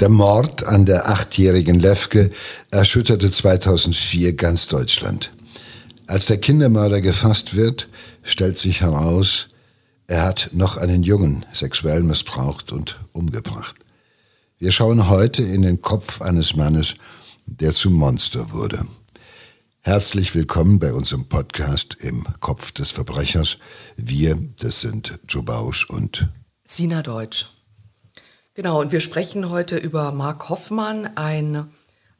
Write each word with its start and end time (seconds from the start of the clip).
Der 0.00 0.10
Mord 0.10 0.66
an 0.66 0.84
der 0.84 1.08
achtjährigen 1.08 1.80
Lefke 1.80 2.30
erschütterte 2.70 3.30
2004 3.30 4.34
ganz 4.34 4.66
Deutschland. 4.66 5.32
Als 6.06 6.26
der 6.26 6.36
Kindermörder 6.36 7.00
gefasst 7.00 7.56
wird, 7.56 7.88
stellt 8.22 8.58
sich 8.58 8.82
heraus, 8.82 9.48
er 10.06 10.22
hat 10.22 10.50
noch 10.52 10.76
einen 10.76 11.02
Jungen 11.02 11.46
sexuell 11.50 12.02
missbraucht 12.02 12.72
und 12.72 13.00
umgebracht. 13.12 13.76
Wir 14.58 14.70
schauen 14.70 15.08
heute 15.08 15.42
in 15.42 15.62
den 15.62 15.80
Kopf 15.80 16.20
eines 16.20 16.54
Mannes, 16.54 16.96
der 17.46 17.72
zum 17.72 17.94
Monster 17.94 18.52
wurde. 18.52 18.86
Herzlich 19.80 20.34
willkommen 20.34 20.78
bei 20.78 20.92
unserem 20.92 21.24
Podcast 21.24 21.96
im 22.00 22.26
Kopf 22.40 22.70
des 22.72 22.90
Verbrechers. 22.90 23.56
Wir, 23.96 24.36
das 24.60 24.82
sind 24.82 25.18
Joe 25.26 25.42
Bausch 25.42 25.88
und 25.88 26.28
Sina 26.64 27.00
Deutsch. 27.00 27.46
Genau, 28.56 28.80
und 28.80 28.90
wir 28.90 29.00
sprechen 29.00 29.50
heute 29.50 29.76
über 29.76 30.12
Mark 30.12 30.48
Hoffmann, 30.48 31.10
ein 31.14 31.70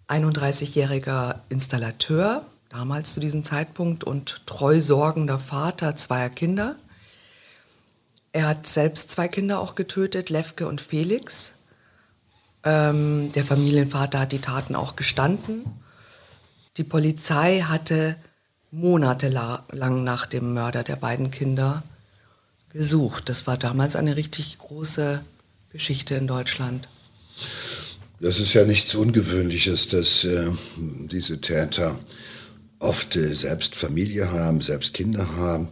31-jähriger 0.07 1.37
Installateur, 1.49 2.45
damals 2.69 3.15
zu 3.15 3.21
diesem 3.21 3.43
Zeitpunkt 3.43 4.05
und 4.05 4.45
treu 4.45 4.83
sorgender 4.83 5.39
Vater 5.39 5.97
zweier 5.97 6.29
Kinder. 6.29 6.77
Er 8.33 8.49
hat 8.49 8.67
selbst 8.67 9.11
zwei 9.11 9.29
Kinder 9.29 9.61
auch 9.61 9.77
getötet, 9.77 10.29
Lefke 10.29 10.69
und 10.69 10.83
Felix. 10.83 11.55
Ähm, 12.65 13.33
der 13.33 13.45
Familienvater 13.47 14.21
hat 14.21 14.33
die 14.33 14.43
Taten 14.43 14.77
auch 14.77 14.95
gestanden. 14.95 15.65
Die 16.77 16.85
Polizei 16.85 17.61
hatte 17.63 18.15
monatelang 18.71 20.05
nach 20.05 20.27
dem 20.27 20.53
Mörder 20.53 20.83
der 20.83 20.97
beiden 20.97 21.31
Kinder 21.31 21.83
gesucht. 22.75 23.31
Das 23.31 23.47
war 23.47 23.57
damals 23.57 23.97
eine 23.97 24.17
richtig 24.17 24.59
große 24.59 25.23
Geschichte 25.77 26.15
in 26.15 26.27
Deutschland. 26.27 26.89
Das 28.19 28.41
ist 28.41 28.55
ja 28.55 28.65
nichts 28.65 28.95
Ungewöhnliches, 28.95 29.89
dass 29.89 30.25
äh, 30.25 30.51
diese 30.77 31.39
Täter 31.43 31.99
oft 32.79 33.15
äh, 33.15 33.35
selbst 33.35 33.75
Familie 33.75 34.33
haben, 34.33 34.63
selbst 34.63 34.95
Kinder 34.95 35.37
haben 35.37 35.69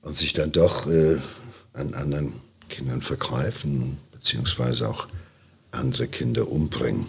und 0.00 0.16
sich 0.16 0.32
dann 0.32 0.52
doch 0.52 0.86
äh, 0.86 1.18
an 1.74 1.92
anderen 1.92 2.32
Kindern 2.70 3.02
vergreifen, 3.02 3.98
beziehungsweise 4.10 4.88
auch 4.88 5.06
andere 5.70 6.08
Kinder 6.08 6.50
umbringen. 6.50 7.06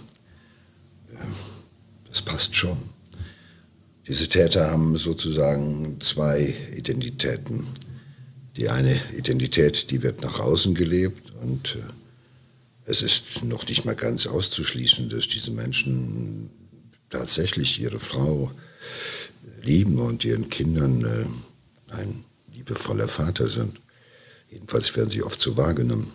Das 2.09 2.21
passt 2.21 2.53
schon. 2.53 2.77
Diese 4.05 4.27
Täter 4.27 4.69
haben 4.69 4.97
sozusagen 4.97 6.01
zwei 6.01 6.53
Identitäten. 6.75 7.67
Die 8.57 8.67
eine 8.67 8.99
Identität, 9.17 9.91
die 9.91 10.03
wird 10.03 10.21
nach 10.21 10.39
außen 10.39 10.75
gelebt 10.75 11.31
und 11.41 11.75
äh, 11.75 11.96
es 12.87 13.01
ist 13.01 13.43
noch 13.43 13.67
nicht 13.67 13.83
mal 13.83 13.95
ganz 13.95 14.25
auszuschließen, 14.27 15.09
dass 15.09 15.27
diese 15.27 15.51
Menschen 15.51 16.49
tatsächlich 17.09 17.79
ihre 17.81 17.99
Frau 17.99 18.49
lieben 19.61 19.99
und 19.99 20.23
ihren 20.23 20.49
Kindern 20.49 21.03
äh, 21.03 21.93
ein 21.93 22.23
liebevoller 22.53 23.09
Vater 23.09 23.47
sind. 23.47 23.79
Jedenfalls 24.49 24.95
werden 24.95 25.09
sie 25.09 25.21
oft 25.21 25.39
so 25.41 25.57
wahrgenommen. 25.57 26.11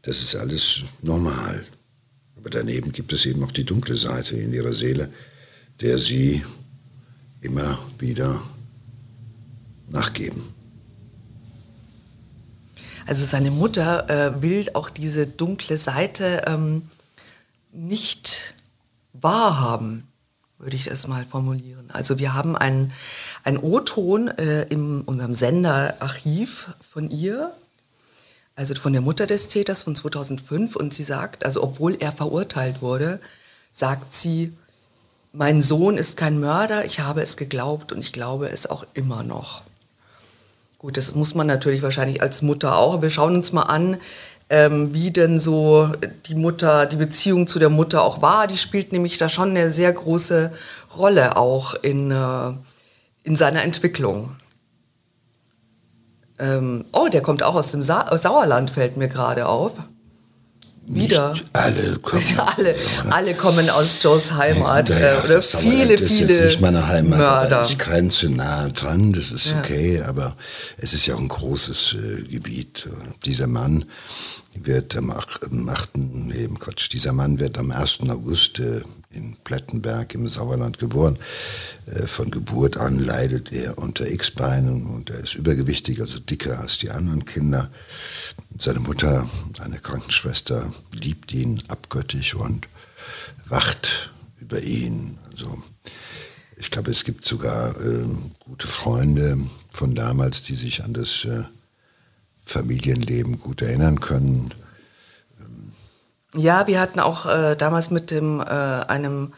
Das 0.00 0.22
ist 0.22 0.34
alles 0.34 0.80
normal. 1.02 1.66
Aber 2.36 2.48
daneben 2.48 2.90
gibt 2.92 3.12
es 3.12 3.26
eben 3.26 3.44
auch 3.44 3.52
die 3.52 3.64
dunkle 3.64 3.96
Seite 3.96 4.36
in 4.36 4.54
ihrer 4.54 4.72
Seele, 4.72 5.12
der 5.80 5.98
sie 5.98 6.42
immer 7.42 7.78
wieder 7.98 8.42
nachgeben. 9.90 10.42
Also 13.06 13.24
seine 13.24 13.50
Mutter 13.50 14.08
äh, 14.08 14.42
will 14.42 14.66
auch 14.74 14.88
diese 14.88 15.26
dunkle 15.26 15.78
Seite 15.78 16.44
ähm, 16.46 16.88
nicht 17.72 18.54
wahrhaben, 19.12 20.08
würde 20.58 20.76
ich 20.76 20.86
es 20.86 21.06
mal 21.06 21.24
formulieren. 21.24 21.90
Also 21.90 22.18
wir 22.18 22.34
haben 22.34 22.56
einen, 22.56 22.92
einen 23.42 23.58
O-Ton 23.58 24.28
äh, 24.28 24.62
in 24.64 25.02
unserem 25.02 25.34
Senderarchiv 25.34 26.70
von 26.80 27.10
ihr, 27.10 27.52
also 28.56 28.74
von 28.74 28.92
der 28.92 29.02
Mutter 29.02 29.26
des 29.26 29.48
Täters 29.48 29.82
von 29.82 29.96
2005 29.96 30.76
und 30.76 30.94
sie 30.94 31.02
sagt, 31.02 31.44
also 31.44 31.62
obwohl 31.62 31.96
er 32.00 32.12
verurteilt 32.12 32.82
wurde, 32.82 33.20
sagt 33.72 34.14
sie, 34.14 34.56
mein 35.32 35.60
Sohn 35.60 35.98
ist 35.98 36.16
kein 36.16 36.38
Mörder, 36.38 36.84
ich 36.84 37.00
habe 37.00 37.20
es 37.20 37.36
geglaubt 37.36 37.90
und 37.90 37.98
ich 37.98 38.12
glaube 38.12 38.48
es 38.48 38.68
auch 38.70 38.86
immer 38.94 39.24
noch. 39.24 39.63
Gut, 40.84 40.98
das 40.98 41.14
muss 41.14 41.34
man 41.34 41.46
natürlich 41.46 41.80
wahrscheinlich 41.80 42.20
als 42.20 42.42
Mutter 42.42 42.76
auch. 42.76 43.00
Wir 43.00 43.08
schauen 43.08 43.36
uns 43.36 43.52
mal 43.54 43.62
an, 43.62 43.96
ähm, 44.50 44.92
wie 44.92 45.10
denn 45.10 45.38
so 45.38 45.90
die 46.26 46.34
Mutter, 46.34 46.84
die 46.84 46.96
Beziehung 46.96 47.46
zu 47.46 47.58
der 47.58 47.70
Mutter 47.70 48.02
auch 48.02 48.20
war. 48.20 48.46
Die 48.48 48.58
spielt 48.58 48.92
nämlich 48.92 49.16
da 49.16 49.30
schon 49.30 49.48
eine 49.48 49.70
sehr 49.70 49.90
große 49.90 50.50
Rolle 50.98 51.38
auch 51.38 51.72
in, 51.72 52.10
äh, 52.10 52.52
in 53.22 53.34
seiner 53.34 53.62
Entwicklung. 53.62 54.36
Ähm, 56.38 56.84
oh, 56.92 57.08
der 57.08 57.22
kommt 57.22 57.42
auch 57.42 57.54
aus 57.54 57.70
dem 57.70 57.82
Sa 57.82 58.14
Sauerland, 58.14 58.68
fällt 58.68 58.98
mir 58.98 59.08
gerade 59.08 59.46
auf. 59.46 59.72
Wieder. 60.86 61.32
Nicht 61.32 61.44
alle 61.52 61.98
kommen. 61.98 62.22
alle, 62.56 62.74
alle 63.10 63.34
kommen 63.34 63.70
aus 63.70 64.02
Joes 64.02 64.32
Heimat. 64.32 64.88
Ja, 64.90 64.98
ja, 64.98 65.06
äh, 65.20 65.24
oder 65.24 65.42
viele, 65.42 65.96
das 65.96 66.08
viele. 66.12 66.32
ist 66.32 66.38
jetzt 66.38 66.44
nicht 66.46 66.60
meine 66.60 66.86
Heimat, 66.86 67.18
Mörder. 67.18 67.64
ich 67.66 67.78
grenze 67.78 68.28
nah 68.28 68.68
dran, 68.68 69.12
das 69.12 69.30
ist 69.30 69.46
Ja. 69.46 69.58
okay, 69.58 70.02
aber 70.02 70.36
es 70.76 70.92
ist 70.92 71.06
ja 71.06 71.14
auch 71.14 71.20
ein 71.20 71.28
großes 71.28 71.94
äh, 71.94 72.22
Gebiet. 72.30 72.88
Dieser 73.24 73.46
Mann 73.46 73.86
wird 74.54 74.96
am 74.96 75.10
8. 75.10 75.40
Nee, 75.96 76.48
Quatsch, 76.58 76.92
dieser 76.92 77.12
Mann 77.12 77.38
wird 77.40 77.58
am 77.58 77.70
1. 77.70 78.00
August 78.08 78.58
äh, 78.60 78.82
in 79.14 79.36
Plettenberg 79.44 80.14
im 80.14 80.28
Sauerland 80.28 80.78
geboren. 80.78 81.16
Äh, 81.86 82.06
von 82.06 82.30
Geburt 82.30 82.76
an 82.76 82.98
leidet 82.98 83.52
er 83.52 83.78
unter 83.78 84.10
X-Beinen 84.10 84.86
und 84.86 85.10
er 85.10 85.20
ist 85.20 85.34
übergewichtig, 85.34 86.00
also 86.00 86.18
dicker 86.18 86.60
als 86.60 86.78
die 86.78 86.90
anderen 86.90 87.24
Kinder. 87.24 87.70
Seine 88.58 88.80
Mutter, 88.80 89.28
eine 89.60 89.78
Krankenschwester, 89.78 90.72
liebt 90.92 91.32
ihn 91.32 91.62
abgöttisch 91.68 92.34
und 92.34 92.68
wacht 93.46 94.10
über 94.40 94.62
ihn. 94.62 95.18
Also 95.30 95.62
ich 96.56 96.70
glaube, 96.70 96.90
es 96.90 97.04
gibt 97.04 97.24
sogar 97.26 97.78
ähm, 97.80 98.30
gute 98.40 98.66
Freunde 98.66 99.38
von 99.70 99.94
damals, 99.94 100.42
die 100.42 100.54
sich 100.54 100.84
an 100.84 100.94
das 100.94 101.24
äh, 101.24 101.42
Familienleben 102.44 103.38
gut 103.38 103.62
erinnern 103.62 104.00
können. 104.00 104.52
Ja, 106.36 106.66
wir 106.66 106.80
hatten 106.80 107.00
auch 107.00 107.26
äh, 107.26 107.54
damals 107.56 107.90
mit 107.90 108.10
dem, 108.10 108.40
äh, 108.40 108.44
einem 108.44 109.32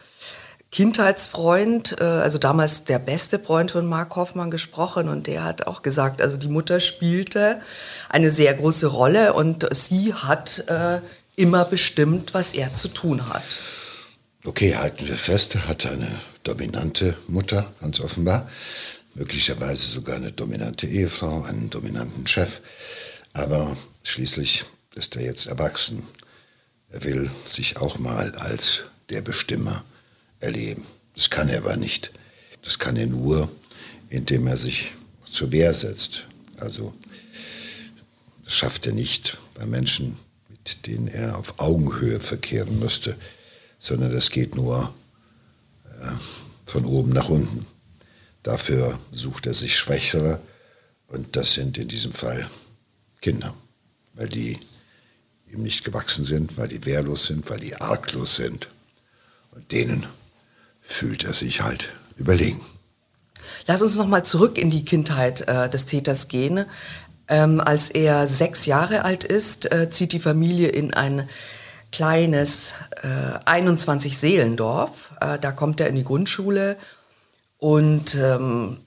Kindheitsfreund, 0.71 1.95
äh, 1.99 2.03
also 2.03 2.37
damals 2.37 2.83
der 2.83 2.99
beste 2.99 3.39
Freund 3.39 3.71
von 3.71 3.85
Mark 3.85 4.15
Hoffmann 4.15 4.51
gesprochen 4.51 5.07
und 5.07 5.27
der 5.27 5.43
hat 5.43 5.65
auch 5.67 5.81
gesagt, 5.81 6.21
also 6.21 6.37
die 6.37 6.49
Mutter 6.49 6.79
spielte 6.79 7.61
eine 8.09 8.31
sehr 8.31 8.53
große 8.53 8.87
Rolle 8.87 9.33
und 9.33 9.67
sie 9.73 10.13
hat 10.13 10.65
äh, 10.67 10.99
immer 11.35 11.65
bestimmt, 11.65 12.33
was 12.33 12.53
er 12.53 12.73
zu 12.73 12.89
tun 12.89 13.29
hat. 13.29 13.43
Okay, 14.45 14.75
halten 14.75 15.07
wir 15.07 15.15
fest, 15.15 15.55
er 15.55 15.67
hatte 15.67 15.89
eine 15.89 16.09
dominante 16.43 17.15
Mutter, 17.27 17.65
ganz 17.79 17.99
offenbar. 17.99 18.49
Möglicherweise 19.13 19.87
sogar 19.87 20.17
eine 20.17 20.31
dominante 20.31 20.85
Ehefrau, 20.87 21.43
einen 21.43 21.69
dominanten 21.69 22.27
Chef. 22.27 22.61
Aber 23.33 23.75
schließlich 24.03 24.65
ist 24.95 25.15
er 25.15 25.23
jetzt 25.23 25.47
erwachsen. 25.47 26.03
Er 26.89 27.03
will 27.03 27.29
sich 27.45 27.77
auch 27.77 27.99
mal 27.99 28.33
als 28.35 28.83
der 29.09 29.21
Bestimmer 29.21 29.83
erleben. 30.39 30.85
Das 31.15 31.29
kann 31.29 31.49
er 31.49 31.59
aber 31.59 31.75
nicht. 31.75 32.11
Das 32.61 32.79
kann 32.79 32.95
er 32.95 33.07
nur, 33.07 33.49
indem 34.09 34.47
er 34.47 34.57
sich 34.57 34.93
zur 35.29 35.51
Wehr 35.51 35.73
setzt. 35.73 36.25
Also 36.57 36.93
das 38.43 38.53
schafft 38.53 38.85
er 38.85 38.93
nicht 38.93 39.37
bei 39.55 39.65
Menschen, 39.65 40.17
mit 40.49 40.85
denen 40.85 41.07
er 41.07 41.37
auf 41.37 41.59
Augenhöhe 41.59 42.19
verkehren 42.19 42.79
müsste, 42.79 43.17
sondern 43.79 44.13
das 44.13 44.31
geht 44.31 44.55
nur 44.55 44.93
äh, 45.85 46.11
von 46.65 46.85
oben 46.85 47.11
nach 47.11 47.29
unten. 47.29 47.65
Dafür 48.43 48.97
sucht 49.11 49.45
er 49.45 49.53
sich 49.53 49.77
Schwächere 49.77 50.39
und 51.07 51.35
das 51.35 51.53
sind 51.53 51.77
in 51.77 51.87
diesem 51.87 52.13
Fall 52.13 52.49
Kinder, 53.21 53.53
weil 54.13 54.29
die 54.29 54.57
ihm 55.51 55.63
nicht 55.63 55.83
gewachsen 55.83 56.23
sind, 56.23 56.57
weil 56.57 56.67
die 56.67 56.85
wehrlos 56.85 57.25
sind, 57.25 57.49
weil 57.49 57.59
die 57.59 57.75
arglos 57.75 58.35
sind. 58.35 58.67
Und 59.51 59.71
denen 59.71 60.05
fühlt 60.81 61.23
er 61.23 61.33
sich 61.33 61.61
halt 61.61 61.89
überlegen. 62.17 62.61
Lass 63.65 63.81
uns 63.81 63.95
noch 63.95 64.07
mal 64.07 64.23
zurück 64.23 64.57
in 64.57 64.69
die 64.69 64.85
Kindheit 64.85 65.47
äh, 65.47 65.69
des 65.69 65.85
Täters 65.85 66.27
gehen. 66.27 66.65
Ähm, 67.27 67.59
als 67.59 67.89
er 67.89 68.27
sechs 68.27 68.65
Jahre 68.65 69.03
alt 69.03 69.23
ist, 69.23 69.71
äh, 69.71 69.89
zieht 69.89 70.13
die 70.13 70.19
Familie 70.19 70.69
in 70.69 70.93
ein 70.93 71.27
kleines 71.91 72.73
äh, 73.03 73.39
21 73.45 74.17
Seelendorf. 74.17 75.11
Äh, 75.19 75.39
da 75.39 75.51
kommt 75.51 75.79
er 75.79 75.87
in 75.87 75.95
die 75.95 76.03
Grundschule 76.03 76.77
und 77.57 78.15
ähm, 78.15 78.77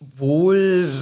wohl 0.00 0.92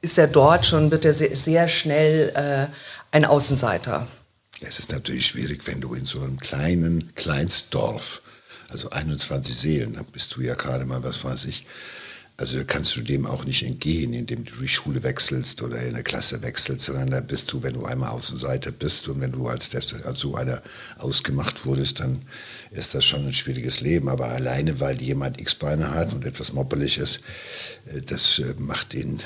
ist 0.00 0.18
er 0.18 0.26
dort 0.26 0.66
schon, 0.66 0.90
wird 0.90 1.04
er 1.04 1.12
sehr, 1.12 1.36
sehr 1.36 1.68
schnell 1.68 2.32
äh, 2.34 2.66
ein 3.12 3.24
Außenseiter. 3.24 4.08
Es 4.60 4.78
ist 4.78 4.90
natürlich 4.90 5.26
schwierig, 5.26 5.66
wenn 5.66 5.80
du 5.80 5.94
in 5.94 6.04
so 6.04 6.20
einem 6.20 6.40
kleinen 6.40 7.14
Kleinstdorf, 7.14 8.22
also 8.68 8.90
21 8.90 9.54
Seelen, 9.54 9.94
da 9.94 10.02
bist 10.02 10.34
du 10.34 10.40
ja 10.40 10.54
gerade 10.54 10.84
mal, 10.84 11.04
was 11.04 11.22
weiß 11.22 11.44
ich, 11.44 11.66
also 12.38 12.58
kannst 12.66 12.96
du 12.96 13.02
dem 13.02 13.26
auch 13.26 13.44
nicht 13.44 13.62
entgehen, 13.62 14.14
indem 14.14 14.44
du 14.44 14.54
die 14.54 14.68
Schule 14.68 15.02
wechselst 15.02 15.62
oder 15.62 15.80
in 15.82 15.94
der 15.94 16.02
Klasse 16.02 16.42
wechselst, 16.42 16.86
sondern 16.86 17.10
da 17.10 17.20
bist 17.20 17.52
du, 17.52 17.62
wenn 17.62 17.74
du 17.74 17.84
einmal 17.84 18.08
Außenseiter 18.10 18.72
bist 18.72 19.06
und 19.08 19.20
wenn 19.20 19.32
du 19.32 19.46
als, 19.46 19.74
als 19.74 20.18
so 20.18 20.34
einer 20.34 20.62
ausgemacht 20.98 21.66
wurdest, 21.66 22.00
dann 22.00 22.18
ist 22.70 22.94
das 22.94 23.04
schon 23.04 23.26
ein 23.26 23.34
schwieriges 23.34 23.80
Leben. 23.80 24.08
Aber 24.08 24.28
alleine, 24.28 24.80
weil 24.80 25.00
jemand 25.02 25.40
X-Beine 25.40 25.90
hat 25.90 26.14
und 26.14 26.24
etwas 26.24 26.52
moppelig 26.52 26.98
ist, 26.98 27.20
äh, 27.86 28.00
das 28.00 28.38
äh, 28.38 28.54
macht 28.58 28.94
ihn, 28.94 29.22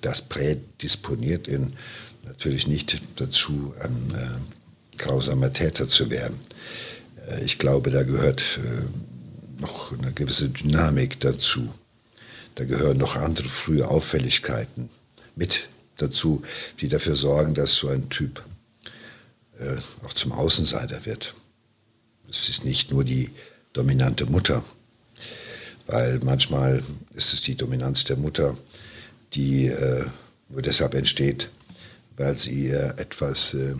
das 0.00 0.22
prädisponiert 0.22 1.48
ihn 1.48 1.76
natürlich 2.24 2.66
nicht 2.66 3.00
dazu, 3.16 3.74
ein 3.80 4.14
äh, 4.14 4.98
grausamer 4.98 5.52
Täter 5.52 5.88
zu 5.88 6.10
werden. 6.10 6.38
Ich 7.44 7.58
glaube, 7.58 7.90
da 7.90 8.02
gehört 8.02 8.58
noch 9.60 9.92
eine 9.92 10.12
gewisse 10.12 10.48
Dynamik 10.50 11.20
dazu. 11.20 11.72
Da 12.56 12.64
gehören 12.64 12.98
noch 12.98 13.16
andere 13.16 13.48
frühe 13.48 13.88
Auffälligkeiten 13.88 14.90
mit 15.34 15.68
dazu, 15.96 16.42
die 16.80 16.88
dafür 16.88 17.14
sorgen, 17.14 17.54
dass 17.54 17.76
so 17.76 17.88
ein 17.88 18.10
Typ 18.10 18.42
äh, 19.58 19.76
auch 20.04 20.12
zum 20.12 20.32
Außenseiter 20.32 21.06
wird. 21.06 21.34
Es 22.28 22.48
ist 22.48 22.64
nicht 22.64 22.90
nur 22.90 23.04
die 23.04 23.30
dominante 23.72 24.26
Mutter, 24.26 24.64
weil 25.86 26.18
manchmal 26.22 26.82
ist 27.14 27.32
es 27.32 27.40
die 27.40 27.54
Dominanz 27.54 28.04
der 28.04 28.16
Mutter, 28.16 28.56
die 29.34 29.66
äh, 29.66 30.04
nur 30.48 30.62
deshalb 30.62 30.94
entsteht, 30.94 31.48
weil 32.16 32.38
sie 32.38 32.68
ihr 32.68 32.94
etwas 32.98 33.54
äh, 33.54 33.74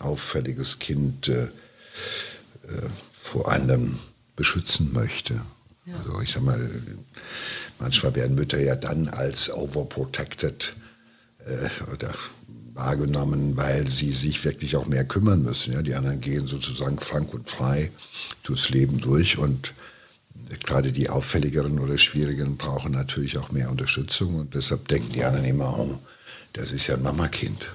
auffälliges 0.00 0.78
Kind 0.78 1.28
äh, 1.28 1.44
äh, 1.44 1.48
vor 3.12 3.50
anderem 3.50 3.98
beschützen 4.36 4.92
möchte. 4.92 5.34
Ja. 5.84 5.96
Also 5.96 6.20
ich 6.20 6.32
sag 6.32 6.42
mal, 6.42 6.70
Manchmal 7.78 8.14
werden 8.16 8.34
Mütter 8.34 8.60
ja 8.60 8.74
dann 8.74 9.08
als 9.08 9.50
overprotected 9.52 10.74
äh, 11.46 11.92
oder 11.92 12.12
wahrgenommen, 12.74 13.56
weil 13.56 13.86
sie 13.88 14.10
sich 14.10 14.44
wirklich 14.44 14.76
auch 14.76 14.86
mehr 14.86 15.04
kümmern 15.04 15.42
müssen. 15.42 15.72
Ja? 15.72 15.82
Die 15.82 15.94
anderen 15.94 16.20
gehen 16.20 16.46
sozusagen 16.46 16.98
frank 16.98 17.32
und 17.34 17.48
frei 17.48 17.90
durchs 18.42 18.68
Leben 18.70 18.98
durch 19.00 19.38
und 19.38 19.74
gerade 20.64 20.92
die 20.92 21.08
auffälligeren 21.08 21.78
oder 21.78 21.98
schwierigeren 21.98 22.56
brauchen 22.56 22.92
natürlich 22.92 23.38
auch 23.38 23.52
mehr 23.52 23.70
Unterstützung 23.70 24.36
und 24.36 24.54
deshalb 24.54 24.88
denken 24.88 25.12
die 25.12 25.24
anderen 25.24 25.44
immer, 25.46 25.78
oh, 25.78 25.98
das 26.52 26.72
ist 26.72 26.86
ja 26.86 26.94
ein 26.94 27.02
Mamakind. 27.02 27.70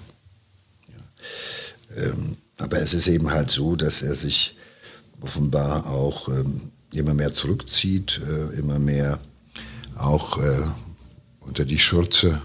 Ja. 0.89 2.03
Ähm, 2.03 2.37
aber 2.57 2.79
es 2.79 2.93
ist 2.93 3.07
eben 3.07 3.31
halt 3.31 3.51
so, 3.51 3.75
dass 3.75 4.01
er 4.01 4.15
sich 4.15 4.57
offenbar 5.21 5.87
auch 5.87 6.27
ähm, 6.29 6.71
immer 6.91 7.13
mehr 7.13 7.33
zurückzieht, 7.33 8.21
äh, 8.25 8.57
immer 8.57 8.79
mehr 8.79 9.19
auch 9.95 10.37
äh, 10.39 10.65
unter 11.41 11.65
die 11.65 11.79
Schürze 11.79 12.41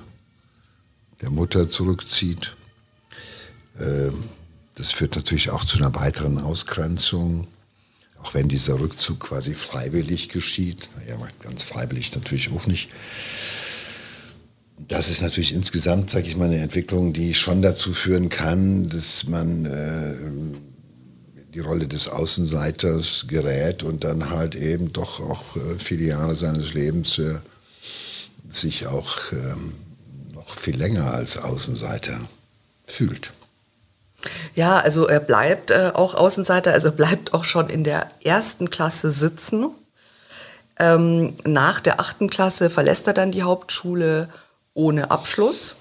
der 1.21 1.31
Mutter 1.31 1.69
zurückzieht. 1.69 2.55
Äh, 3.79 4.11
das 4.75 4.93
führt 4.93 5.17
natürlich 5.17 5.51
auch 5.51 5.65
zu 5.65 5.79
einer 5.79 5.95
weiteren 5.95 6.39
Ausgrenzung, 6.39 7.49
auch 8.23 8.35
wenn 8.35 8.49
dieser 8.49 8.79
Rückzug 8.79 9.21
quasi 9.21 9.55
freiwillig 9.55 10.29
geschieht. 10.29 10.89
Naja, 10.97 11.17
ganz 11.41 11.65
freiwillig 11.65 12.15
natürlich 12.15 12.51
auch 12.53 12.67
nicht. 12.67 12.89
Das 14.87 15.11
ist 15.11 15.23
natürlich 15.23 15.53
insgesamt, 15.53 16.11
sage 16.11 16.29
ich 16.29 16.37
mal, 16.37 16.47
eine 16.47 16.61
Entwicklung, 16.61 17.13
die 17.13 17.35
schon 17.35 17.63
dazu 17.63 17.93
führen 17.93 18.29
kann, 18.29 18.89
dass 18.89 19.27
man 19.27 19.65
äh, 19.65 20.15
die 21.55 21.61
Rolle 21.61 21.89
des 21.89 22.09
Außenseiters 22.09 23.27
gerät 23.29 23.83
und 23.83 24.05
dann 24.05 24.31
halt 24.31 24.55
eben 24.55 24.93
doch 24.93 25.21
auch 25.21 25.57
äh, 25.57 25.79
viele 25.79 26.05
Jahre 26.05 26.37
seines 26.37 26.75
Lebens 26.75 27.19
äh, 27.19 27.39
sich 28.51 28.87
auch 28.87 29.17
ähm, 29.33 29.75
noch 30.35 30.55
viel 30.55 30.77
länger 30.77 31.13
als 31.13 31.37
Außenseiter 31.37 32.21
fühlt. 32.85 33.33
Ja, 34.55 34.79
also 34.79 35.07
er 35.07 35.21
bleibt 35.21 35.71
äh, 35.71 35.93
auch 35.95 36.15
Außenseiter, 36.15 36.73
also 36.73 36.93
bleibt 36.93 37.35
auch 37.35 37.45
schon 37.45 37.69
in 37.69 37.85
der 37.85 38.11
ersten 38.23 38.71
Klasse 38.71 39.11
sitzen. 39.11 39.71
Ähm, 40.79 41.35
nach 41.45 41.81
der 41.81 42.01
achten 42.01 42.31
Klasse 42.31 42.71
verlässt 42.71 43.07
er 43.07 43.15
dann 43.15 43.33
die 43.33 43.43
Hauptschule 43.43 44.29
ohne 44.79 45.11
Abschluss. 45.11 45.77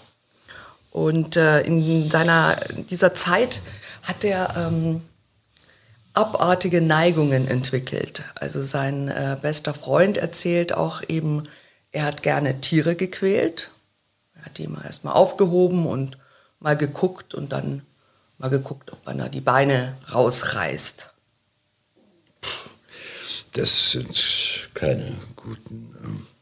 Und 0.92 1.38
äh, 1.38 1.62
in 1.62 2.10
seiner, 2.10 2.56
dieser 2.90 3.14
Zeit 3.14 3.62
hat 4.02 4.24
er 4.24 4.56
ähm, 4.58 5.02
abartige 6.14 6.82
Neigungen 6.82 7.48
entwickelt. 7.48 8.24
Also 8.34 8.64
sein 8.64 9.08
äh, 9.08 9.38
bester 9.40 9.76
Freund 9.76 10.18
erzählt 10.18 10.74
auch 10.74 11.04
eben, 11.08 11.48
er 11.92 12.06
hat 12.06 12.24
gerne 12.24 12.60
Tiere 12.60 12.96
gequält. 12.96 13.70
Er 14.34 14.46
hat 14.46 14.58
die 14.58 14.68
mal 14.68 14.84
erstmal 14.84 15.14
aufgehoben 15.14 15.86
und 15.86 16.18
mal 16.60 16.76
geguckt 16.76 17.36
und 17.36 17.52
dann 17.52 17.84
mal 18.40 18.50
geguckt, 18.50 18.92
ob 18.92 19.06
man 19.06 19.20
da 19.20 19.30
die 19.30 19.42
Beine 19.42 19.96
rausreißt. 20.12 21.12
Das 23.54 23.92
sind 23.92 24.70
keine 24.74 25.14
guten 25.36 25.96
äh, 26.04 26.37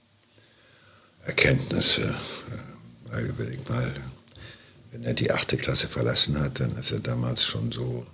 Erkenntnisse. 1.26 2.14
Äh, 3.14 3.22
überleg 3.22 3.68
mal, 3.70 3.92
wenn 4.92 5.04
er 5.04 5.14
die 5.14 5.32
achte 5.32 5.58
Klasse 5.58 5.88
verlassen 5.88 6.40
hat, 6.40 6.60
dann 6.60 6.78
ist 6.78 6.92
er 6.92 7.00
damals 7.00 7.44
schon 7.44 7.72
so 7.72 8.06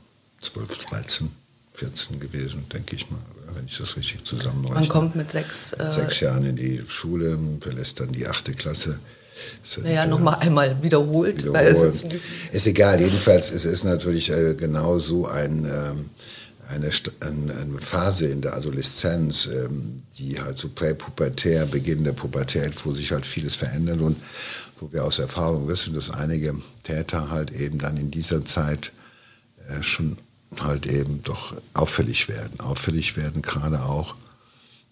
12, 0.41 0.77
13. 0.77 1.29
14 1.73 2.19
gewesen, 2.19 2.65
denke 2.71 2.95
ich 2.95 3.09
mal, 3.09 3.19
wenn 3.55 3.65
ich 3.65 3.77
das 3.77 3.95
richtig 3.95 4.23
zusammenrechne. 4.25 4.75
Man 4.75 4.87
kommt 4.87 5.15
mit 5.15 5.31
sechs, 5.31 5.73
äh, 5.73 5.91
sechs 5.91 6.19
Jahren 6.19 6.45
in 6.45 6.55
die 6.55 6.83
Schule, 6.87 7.37
verlässt 7.59 7.99
dann 7.99 8.11
die 8.11 8.27
achte 8.27 8.53
Klasse. 8.53 8.99
Naja, 9.81 10.05
nochmal 10.05 10.35
einmal 10.39 10.83
wiederholt. 10.83 11.43
wiederholt. 11.43 12.21
ist 12.51 12.67
egal, 12.67 13.01
jedenfalls 13.01 13.49
ist 13.49 13.65
es 13.65 13.83
natürlich 13.83 14.29
äh, 14.29 14.53
genau 14.53 14.97
so 14.97 15.27
ein, 15.27 15.65
ähm, 15.65 16.09
eine, 16.71 16.89
eine, 17.19 17.79
Phase 17.79 18.27
in 18.27 18.41
der 18.41 18.55
Adoleszenz, 18.55 19.45
ähm, 19.45 20.01
die 20.17 20.39
halt 20.39 20.59
so 20.59 20.69
präpubertär, 20.69 21.65
Beginn 21.65 22.03
der 22.03 22.13
Pubertät, 22.13 22.85
wo 22.85 22.93
sich 22.93 23.11
halt 23.11 23.25
vieles 23.25 23.55
verändert 23.55 24.01
und 24.01 24.17
wo 24.79 24.91
wir 24.91 25.03
aus 25.03 25.19
Erfahrung 25.19 25.67
wissen, 25.67 25.93
dass 25.93 26.09
einige 26.09 26.55
Täter 26.83 27.29
halt 27.29 27.51
eben 27.51 27.79
dann 27.79 27.97
in 27.97 28.11
dieser 28.11 28.43
Zeit 28.45 28.91
äh, 29.67 29.83
schon 29.83 30.17
halt 30.59 30.85
eben 30.85 31.21
doch 31.21 31.55
auffällig 31.73 32.27
werden. 32.27 32.59
Auffällig 32.59 33.15
werden 33.15 33.41
gerade 33.41 33.83
auch 33.83 34.15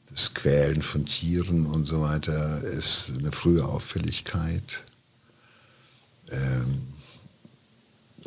das 0.09 0.33
Quälen 0.33 0.81
von 0.81 1.05
Tieren 1.05 1.65
und 1.65 1.88
so 1.88 2.01
weiter 2.01 2.63
ist 2.63 3.13
eine 3.17 3.31
frühe 3.31 3.65
Auffälligkeit. 3.65 4.81
Ähm, 6.31 6.81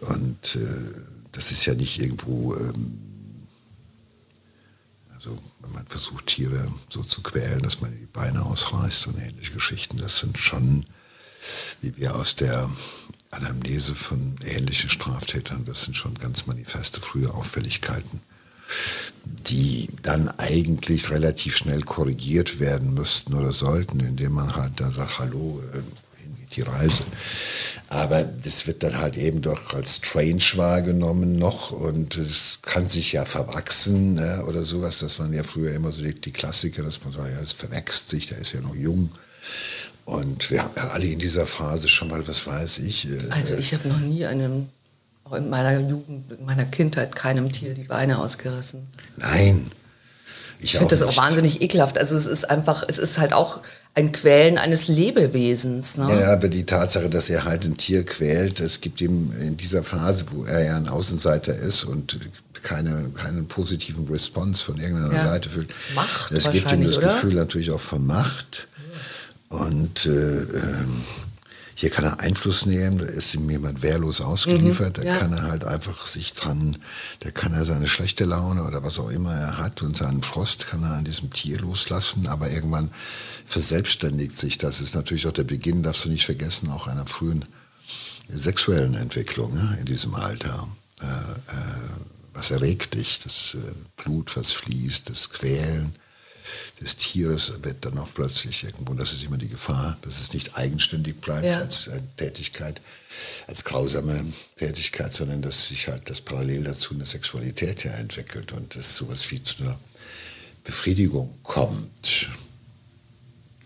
und 0.00 0.56
äh, 0.56 1.02
das 1.32 1.50
ist 1.50 1.64
ja 1.66 1.74
nicht 1.74 2.00
irgendwo, 2.00 2.54
ähm, 2.54 2.98
also 5.24 5.36
wenn 5.60 5.72
man 5.72 5.86
versucht, 5.86 6.26
Tiere 6.26 6.66
so 6.88 7.02
zu 7.02 7.22
quälen, 7.22 7.62
dass 7.62 7.80
man 7.80 7.92
die 7.92 8.06
Beine 8.06 8.44
ausreißt 8.44 9.06
und 9.06 9.18
ähnliche 9.18 9.52
Geschichten, 9.52 9.98
das 9.98 10.18
sind 10.18 10.36
schon, 10.36 10.84
wie 11.80 11.96
wir 11.96 12.16
aus 12.16 12.34
der 12.34 12.68
Anamnese 13.30 13.94
von 13.94 14.36
ähnlichen 14.44 14.90
Straftätern, 14.90 15.64
das 15.64 15.84
sind 15.84 15.96
schon 15.96 16.14
ganz 16.14 16.46
manifeste 16.46 17.00
frühe 17.00 17.32
Auffälligkeiten, 17.32 18.20
die 19.24 19.88
dann 20.02 20.28
eigentlich 20.38 21.10
relativ 21.10 21.56
schnell 21.56 21.82
korrigiert 21.82 22.58
werden 22.58 22.92
müssten 22.94 23.34
oder 23.34 23.52
sollten, 23.52 24.00
indem 24.00 24.32
man 24.32 24.56
halt 24.56 24.80
da 24.80 24.90
sagt, 24.90 25.20
hallo, 25.20 25.62
äh, 25.72 25.82
wohin 26.16 26.36
geht 26.36 26.56
die 26.56 26.62
Reise? 26.62 27.04
Aber 27.92 28.24
das 28.24 28.66
wird 28.66 28.82
dann 28.82 28.98
halt 28.98 29.18
eben 29.18 29.42
doch 29.42 29.74
als 29.74 29.96
strange 29.96 30.42
wahrgenommen 30.54 31.36
noch 31.36 31.72
und 31.72 32.16
es 32.16 32.60
kann 32.62 32.88
sich 32.88 33.12
ja 33.12 33.26
verwachsen 33.26 34.14
ne, 34.14 34.44
oder 34.48 34.62
sowas. 34.62 35.00
Das 35.00 35.18
waren 35.18 35.34
ja 35.34 35.42
früher 35.42 35.74
immer 35.74 35.92
so 35.92 36.02
die, 36.02 36.18
die 36.18 36.32
Klassiker, 36.32 36.82
dass 36.82 37.04
man 37.04 37.12
sagt, 37.12 37.30
ja, 37.30 37.40
es 37.40 37.52
verwächst 37.52 38.08
sich, 38.08 38.28
der 38.28 38.38
ist 38.38 38.54
ja 38.54 38.62
noch 38.62 38.74
jung. 38.74 39.10
Und 40.06 40.50
wir 40.50 40.62
haben 40.62 40.72
ja 40.74 40.88
alle 40.88 41.04
in 41.04 41.18
dieser 41.18 41.46
Phase 41.46 41.86
schon 41.86 42.08
mal, 42.08 42.26
was 42.26 42.46
weiß 42.46 42.78
ich. 42.78 43.10
Äh, 43.10 43.18
also 43.28 43.56
ich 43.56 43.74
habe 43.74 43.86
noch 43.86 44.00
nie 44.00 44.24
einem, 44.24 44.70
auch 45.24 45.34
in 45.34 45.50
meiner 45.50 45.78
Jugend, 45.78 46.32
in 46.32 46.46
meiner 46.46 46.64
Kindheit, 46.64 47.14
keinem 47.14 47.52
Tier 47.52 47.74
die 47.74 47.84
Beine 47.84 48.20
ausgerissen. 48.20 48.86
Nein. 49.18 49.70
Ich, 50.60 50.72
ich 50.72 50.78
finde 50.78 50.96
das 50.96 51.02
auch 51.02 51.18
wahnsinnig 51.18 51.60
ekelhaft. 51.60 51.98
Also 51.98 52.16
es 52.16 52.24
ist 52.24 52.48
einfach, 52.48 52.84
es 52.88 52.96
ist 52.96 53.18
halt 53.18 53.34
auch 53.34 53.60
ein 53.94 54.12
Quälen 54.12 54.58
eines 54.58 54.88
Lebewesens. 54.88 55.98
Ne? 55.98 56.08
Ja, 56.20 56.32
aber 56.32 56.48
die 56.48 56.64
Tatsache, 56.64 57.10
dass 57.10 57.28
er 57.28 57.44
halt 57.44 57.64
ein 57.64 57.76
Tier 57.76 58.04
quält, 58.04 58.60
es 58.60 58.80
gibt 58.80 59.00
ihm 59.00 59.32
in 59.38 59.56
dieser 59.56 59.82
Phase, 59.82 60.24
wo 60.30 60.44
er 60.44 60.64
ja 60.64 60.76
ein 60.76 60.88
Außenseiter 60.88 61.54
ist 61.54 61.84
und 61.84 62.18
keine, 62.62 63.10
keinen 63.14 63.48
positiven 63.48 64.06
Response 64.08 64.64
von 64.64 64.78
irgendeiner 64.78 65.14
ja. 65.14 65.24
Seite 65.24 65.48
fühlt. 65.48 65.74
Macht 65.94 66.32
Es 66.32 66.50
gibt 66.50 66.70
ihm 66.72 66.84
das 66.84 66.96
oder? 66.96 67.08
Gefühl 67.08 67.34
natürlich 67.34 67.70
auch 67.70 67.80
von 67.80 68.06
Macht. 68.06 68.68
Und 69.48 70.06
äh, 70.06 70.10
ähm, 70.10 71.04
hier 71.74 71.90
kann 71.90 72.04
er 72.04 72.20
Einfluss 72.20 72.66
nehmen, 72.66 72.98
da 72.98 73.06
ist 73.06 73.34
ihm 73.34 73.48
jemand 73.48 73.82
wehrlos 73.82 74.20
ausgeliefert, 74.20 74.98
mhm, 74.98 75.04
ja. 75.04 75.14
da 75.14 75.18
kann 75.20 75.32
er 75.32 75.42
halt 75.42 75.64
einfach 75.64 76.06
sich 76.06 76.34
dran, 76.34 76.76
da 77.20 77.30
kann 77.30 77.54
er 77.54 77.64
seine 77.64 77.86
schlechte 77.86 78.24
Laune 78.24 78.64
oder 78.64 78.82
was 78.82 78.98
auch 78.98 79.08
immer 79.08 79.34
er 79.34 79.58
hat 79.58 79.82
und 79.82 79.96
seinen 79.96 80.22
Frost 80.22 80.66
kann 80.66 80.82
er 80.82 80.92
an 80.92 81.04
diesem 81.04 81.30
Tier 81.30 81.58
loslassen, 81.58 82.26
aber 82.26 82.50
irgendwann 82.50 82.90
verselbstständigt 83.46 84.38
sich 84.38 84.58
das. 84.58 84.80
ist 84.80 84.94
natürlich 84.94 85.26
auch 85.26 85.32
der 85.32 85.44
Beginn, 85.44 85.82
darfst 85.82 86.04
du 86.04 86.08
nicht 86.08 86.26
vergessen, 86.26 86.70
auch 86.70 86.86
einer 86.86 87.06
frühen 87.06 87.44
sexuellen 88.28 88.94
Entwicklung 88.94 89.52
ne, 89.54 89.76
in 89.80 89.86
diesem 89.86 90.14
Alter. 90.14 90.68
Äh, 91.00 91.04
äh, 91.04 91.88
was 92.34 92.50
erregt 92.50 92.94
dich? 92.94 93.20
Das 93.20 93.54
äh, 93.54 93.72
Blut, 94.02 94.36
was 94.36 94.52
fließt, 94.52 95.10
das 95.10 95.28
Quälen 95.30 95.94
des 96.80 96.96
Tieres 96.96 97.52
wird 97.62 97.84
dann 97.84 97.98
auch 97.98 98.12
plötzlich 98.14 98.64
irgendwo, 98.64 98.94
das 98.94 99.12
ist 99.12 99.24
immer 99.24 99.38
die 99.38 99.48
Gefahr, 99.48 99.96
dass 100.02 100.20
es 100.20 100.32
nicht 100.32 100.56
eigenständig 100.56 101.20
bleibt 101.20 101.44
ja. 101.44 101.60
als 101.60 101.86
äh, 101.88 102.00
Tätigkeit, 102.16 102.80
als 103.46 103.64
grausame 103.64 104.32
Tätigkeit, 104.56 105.14
sondern 105.14 105.42
dass 105.42 105.68
sich 105.68 105.88
halt 105.88 106.08
das 106.10 106.20
parallel 106.20 106.64
dazu 106.64 106.94
eine 106.94 107.06
Sexualität 107.06 107.84
ja 107.84 107.92
entwickelt 107.92 108.52
und 108.52 108.74
dass 108.76 108.96
sowas 108.96 109.30
wie 109.30 109.42
zu 109.42 109.62
einer 109.62 109.78
Befriedigung 110.64 111.34
kommt. 111.42 112.28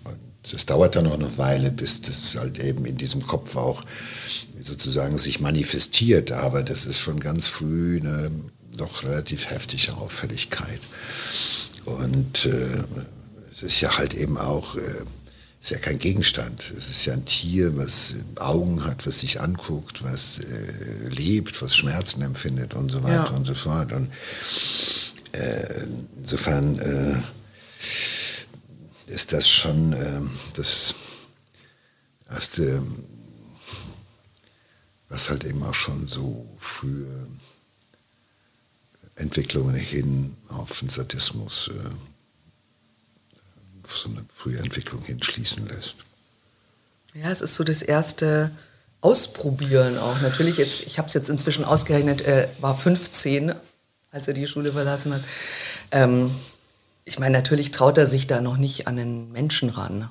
Und 0.05 0.53
es 0.53 0.67
dauert 0.67 0.97
dann 0.97 1.07
auch 1.07 1.15
eine 1.15 1.39
Weile, 1.39 1.71
bis 1.71 2.01
das 2.01 2.37
halt 2.37 2.59
eben 2.59 2.85
in 2.85 2.97
diesem 2.97 3.27
Kopf 3.27 3.57
auch 3.57 3.85
sozusagen 4.63 5.19
sich 5.19 5.41
manifestiert, 5.41 6.33
aber 6.33 6.63
das 6.63 6.87
ist 6.87 7.01
schon 7.01 7.21
ganz 7.21 7.49
früh 7.49 8.01
eine 8.01 8.31
doch 8.77 9.05
relativ 9.05 9.51
heftige 9.51 9.95
Auffälligkeit. 9.97 10.81
Und 11.87 12.45
äh, 12.47 12.85
es 13.51 13.63
ist 13.63 13.81
ja 13.81 13.97
halt 13.97 14.13
eben 14.15 14.37
auch, 14.37 14.75
äh, 14.75 15.05
ist 15.61 15.71
ja 15.71 15.79
kein 15.79 15.99
Gegenstand. 15.99 16.73
Es 16.77 16.91
ist 16.91 17.05
ja 17.07 17.15
ein 17.15 17.25
Tier, 17.25 17.77
was 17.77 18.17
Augen 18.37 18.85
hat, 18.85 19.07
was 19.07 19.21
sich 19.21 19.41
anguckt, 19.41 20.03
was 20.03 20.41
äh, 20.41 21.09
lebt, 21.09 21.63
was 21.63 21.77
Schmerzen 21.77 22.23
empfindet 22.23 22.75
und 22.75 22.91
so 22.91 23.03
weiter 23.03 23.31
ja. 23.31 23.37
und 23.37 23.47
so 23.47 23.55
fort. 23.55 23.93
Und 23.93 24.11
äh, 25.33 25.87
insofern 26.19 26.79
äh, 26.79 27.15
ist 29.13 29.33
das 29.33 29.49
schon 29.49 29.93
äh, 29.93 30.21
das 30.55 30.97
erste, 32.29 32.83
was 35.09 35.31
halt 35.31 35.45
eben 35.45 35.63
auch 35.63 35.75
schon 35.75 36.09
so 36.09 36.47
frühe 36.59 37.29
Entwicklungen 39.17 39.75
hin 39.75 40.37
auf 40.49 40.79
den 40.79 40.89
Sadismus, 40.89 41.69
äh, 41.69 41.73
auf 43.85 43.97
so 43.97 44.09
eine 44.09 44.25
frühe 44.35 44.59
Entwicklung 44.59 45.03
hinschließen 45.03 45.67
lässt. 45.67 45.97
Ja, 47.15 47.31
es 47.31 47.41
ist 47.41 47.55
so 47.55 47.65
das 47.65 47.83
erste 47.83 48.51
Ausprobieren 49.01 49.99
auch. 49.99 50.21
Natürlich, 50.21 50.57
jetzt, 50.57 50.83
ich 50.83 50.99
habe 50.99 51.09
es 51.09 51.15
jetzt 51.15 51.29
inzwischen 51.29 51.65
ausgerechnet, 51.65 52.23
er 52.23 52.49
war 52.61 52.77
15, 52.77 53.55
als 54.11 54.29
er 54.29 54.35
die 54.35 54.47
Schule 54.47 54.73
verlassen 54.73 55.15
hat. 55.15 55.23
Ähm, 55.93 56.35
ich 57.05 57.19
meine, 57.19 57.39
natürlich 57.39 57.71
traut 57.71 57.99
er 57.99 58.07
sich 58.07 58.27
da 58.27 58.41
noch 58.41 58.57
nicht 58.57 58.89
an 58.89 58.97
den 58.97 59.31
Menschen 59.33 59.71
ran. 59.71 60.11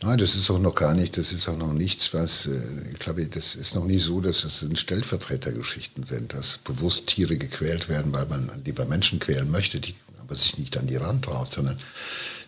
Nein, 0.00 0.18
das 0.18 0.36
ist 0.36 0.48
auch 0.50 0.60
noch 0.60 0.76
gar 0.76 0.94
nicht, 0.94 1.16
das 1.16 1.32
ist 1.32 1.48
auch 1.48 1.56
noch 1.56 1.72
nichts, 1.72 2.14
was, 2.14 2.46
äh, 2.46 2.60
ich 2.92 3.00
glaube, 3.00 3.26
das 3.26 3.56
ist 3.56 3.74
noch 3.74 3.84
nie 3.84 3.98
so, 3.98 4.20
dass 4.20 4.44
es 4.44 4.64
Stellvertretergeschichten 4.78 6.04
sind, 6.04 6.34
dass 6.34 6.58
bewusst 6.58 7.08
Tiere 7.08 7.36
gequält 7.36 7.88
werden, 7.88 8.12
weil 8.12 8.26
man 8.26 8.48
lieber 8.64 8.86
Menschen 8.86 9.18
quälen 9.18 9.50
möchte, 9.50 9.80
die 9.80 9.94
aber 10.20 10.36
sich 10.36 10.56
nicht 10.58 10.76
an 10.76 10.86
die 10.86 10.96
Rand 10.96 11.24
traut, 11.24 11.52
sondern 11.52 11.78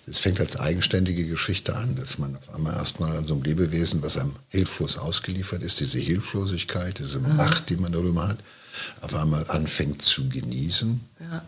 es 0.07 0.19
fängt 0.19 0.41
als 0.41 0.59
eigenständige 0.59 1.27
Geschichte 1.27 1.77
an, 1.77 1.97
dass 1.97 2.19
man 2.19 2.37
auf 2.37 2.55
einmal 2.55 2.75
erstmal 2.75 3.17
an 3.17 3.27
so 3.27 3.35
einem 3.35 3.43
Lebewesen, 3.43 4.03
was 4.03 4.17
einem 4.17 4.37
hilflos 4.49 4.97
ausgeliefert 4.97 5.63
ist, 5.63 5.81
diese 5.81 5.99
Hilflosigkeit, 5.99 6.99
diese 6.99 7.19
Aha. 7.19 7.35
Macht, 7.35 7.69
die 7.69 7.77
man 7.77 7.93
darüber 7.93 8.29
hat, 8.29 8.39
auf 9.01 9.15
einmal 9.15 9.49
anfängt 9.51 10.03
zu 10.03 10.29
genießen. 10.29 11.01
Ja. 11.21 11.45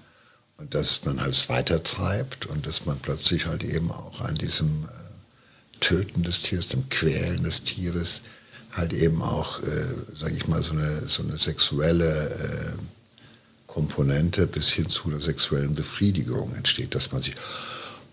Und 0.59 0.75
dass 0.75 1.05
man 1.05 1.21
halt 1.21 1.49
weitertreibt 1.49 2.47
und 2.47 2.67
dass 2.67 2.87
man 2.87 2.99
plötzlich 2.99 3.47
halt 3.47 3.65
eben 3.65 3.91
auch 3.91 4.21
an 4.21 4.37
diesem 4.37 4.85
äh, 4.85 5.02
Töten 5.83 6.23
des 6.23 6.41
Tieres, 6.41 6.69
dem 6.69 6.89
Quälen 6.89 7.43
des 7.43 7.65
Tieres, 7.65 8.23
halt 8.73 8.95
eben 8.95 9.21
auch, 9.21 9.63
äh, 9.63 9.85
sage 10.19 10.35
ich 10.35 10.49
mal, 10.49 10.63
so 10.63 10.73
eine, 10.73 11.07
so 11.07 11.23
eine 11.23 11.37
sexuelle 11.37 12.31
äh, 12.31 12.73
Komponente 13.67 14.47
bis 14.47 14.73
hin 14.73 14.89
zu 14.89 15.11
der 15.11 15.21
sexuellen 15.21 15.75
Befriedigung 15.75 16.55
entsteht, 16.55 16.95
dass 16.95 17.13
man 17.13 17.21
sich 17.21 17.35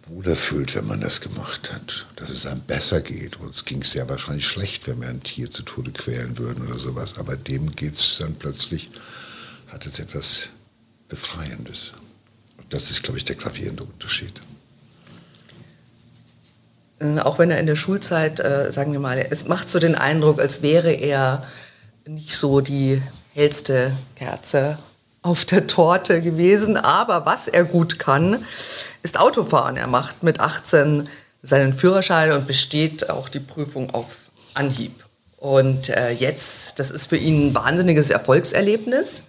wohler 0.07 0.35
fühlt, 0.35 0.75
wenn 0.75 0.87
man 0.87 1.01
das 1.01 1.21
gemacht 1.21 1.71
hat, 1.71 2.07
dass 2.15 2.29
es 2.29 2.45
einem 2.45 2.61
besser 2.61 3.01
geht. 3.01 3.39
Uns 3.39 3.63
ging 3.65 3.81
es 3.81 3.93
ja 3.93 4.09
wahrscheinlich 4.09 4.47
schlecht, 4.47 4.87
wenn 4.87 5.01
wir 5.01 5.07
ein 5.07 5.21
Tier 5.21 5.49
zu 5.51 5.63
Tode 5.63 5.91
quälen 5.91 6.37
würden 6.37 6.67
oder 6.67 6.79
sowas, 6.79 7.17
aber 7.17 7.37
dem 7.37 7.75
geht 7.75 7.93
es 7.93 8.17
dann 8.19 8.35
plötzlich, 8.35 8.89
hat 9.67 9.85
es 9.85 9.99
etwas 9.99 10.49
Befreiendes. 11.07 11.91
Und 12.57 12.73
das 12.73 12.91
ist, 12.91 13.03
glaube 13.03 13.17
ich, 13.19 13.25
der 13.25 13.35
gravierende 13.35 13.83
Unterschied. 13.83 14.33
Äh, 16.99 17.19
auch 17.19 17.39
wenn 17.39 17.51
er 17.51 17.59
in 17.59 17.67
der 17.67 17.75
Schulzeit, 17.75 18.39
äh, 18.39 18.71
sagen 18.71 18.91
wir 18.91 18.99
mal, 18.99 19.25
es 19.29 19.47
macht 19.47 19.69
so 19.69 19.79
den 19.79 19.95
Eindruck, 19.95 20.41
als 20.41 20.61
wäre 20.61 20.91
er 20.91 21.43
nicht 22.07 22.35
so 22.35 22.61
die 22.61 23.01
hellste 23.33 23.91
Kerze 24.15 24.77
auf 25.21 25.45
der 25.45 25.67
Torte 25.67 26.21
gewesen. 26.21 26.77
Aber 26.77 27.25
was 27.25 27.47
er 27.47 27.63
gut 27.63 27.99
kann, 27.99 28.45
ist 29.03 29.19
Autofahren. 29.19 29.77
Er 29.77 29.87
macht 29.87 30.23
mit 30.23 30.39
18 30.39 31.07
seinen 31.41 31.73
Führerschein 31.73 32.31
und 32.31 32.47
besteht 32.47 33.09
auch 33.09 33.29
die 33.29 33.39
Prüfung 33.39 33.93
auf 33.93 34.29
Anhieb. 34.53 35.05
Und 35.37 35.89
äh, 35.89 36.11
jetzt, 36.11 36.79
das 36.79 36.91
ist 36.91 37.07
für 37.07 37.17
ihn 37.17 37.47
ein 37.47 37.55
wahnsinniges 37.55 38.09
Erfolgserlebnis. 38.09 39.23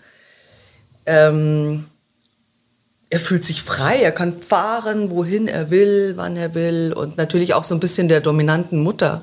Ähm, 1.06 1.86
er 3.10 3.18
fühlt 3.18 3.44
sich 3.44 3.62
frei, 3.64 4.00
er 4.00 4.12
kann 4.12 4.40
fahren, 4.40 5.10
wohin 5.10 5.48
er 5.48 5.70
will, 5.70 6.12
wann 6.16 6.36
er 6.36 6.54
will 6.54 6.92
und 6.96 7.16
natürlich 7.16 7.54
auch 7.54 7.64
so 7.64 7.74
ein 7.74 7.80
bisschen 7.80 8.08
der 8.08 8.20
dominanten 8.20 8.80
Mutter 8.80 9.22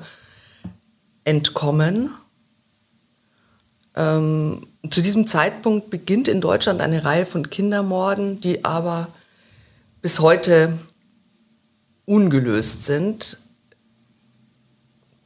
entkommen. 1.24 2.10
Ähm, 3.96 4.66
zu 4.90 5.00
diesem 5.00 5.26
Zeitpunkt 5.26 5.88
beginnt 5.88 6.28
in 6.28 6.42
Deutschland 6.42 6.82
eine 6.82 7.04
Reihe 7.04 7.24
von 7.24 7.48
Kindermorden, 7.48 8.40
die 8.40 8.64
aber 8.64 9.08
bis 10.02 10.20
heute 10.20 10.78
ungelöst 12.04 12.84
sind. 12.84 13.38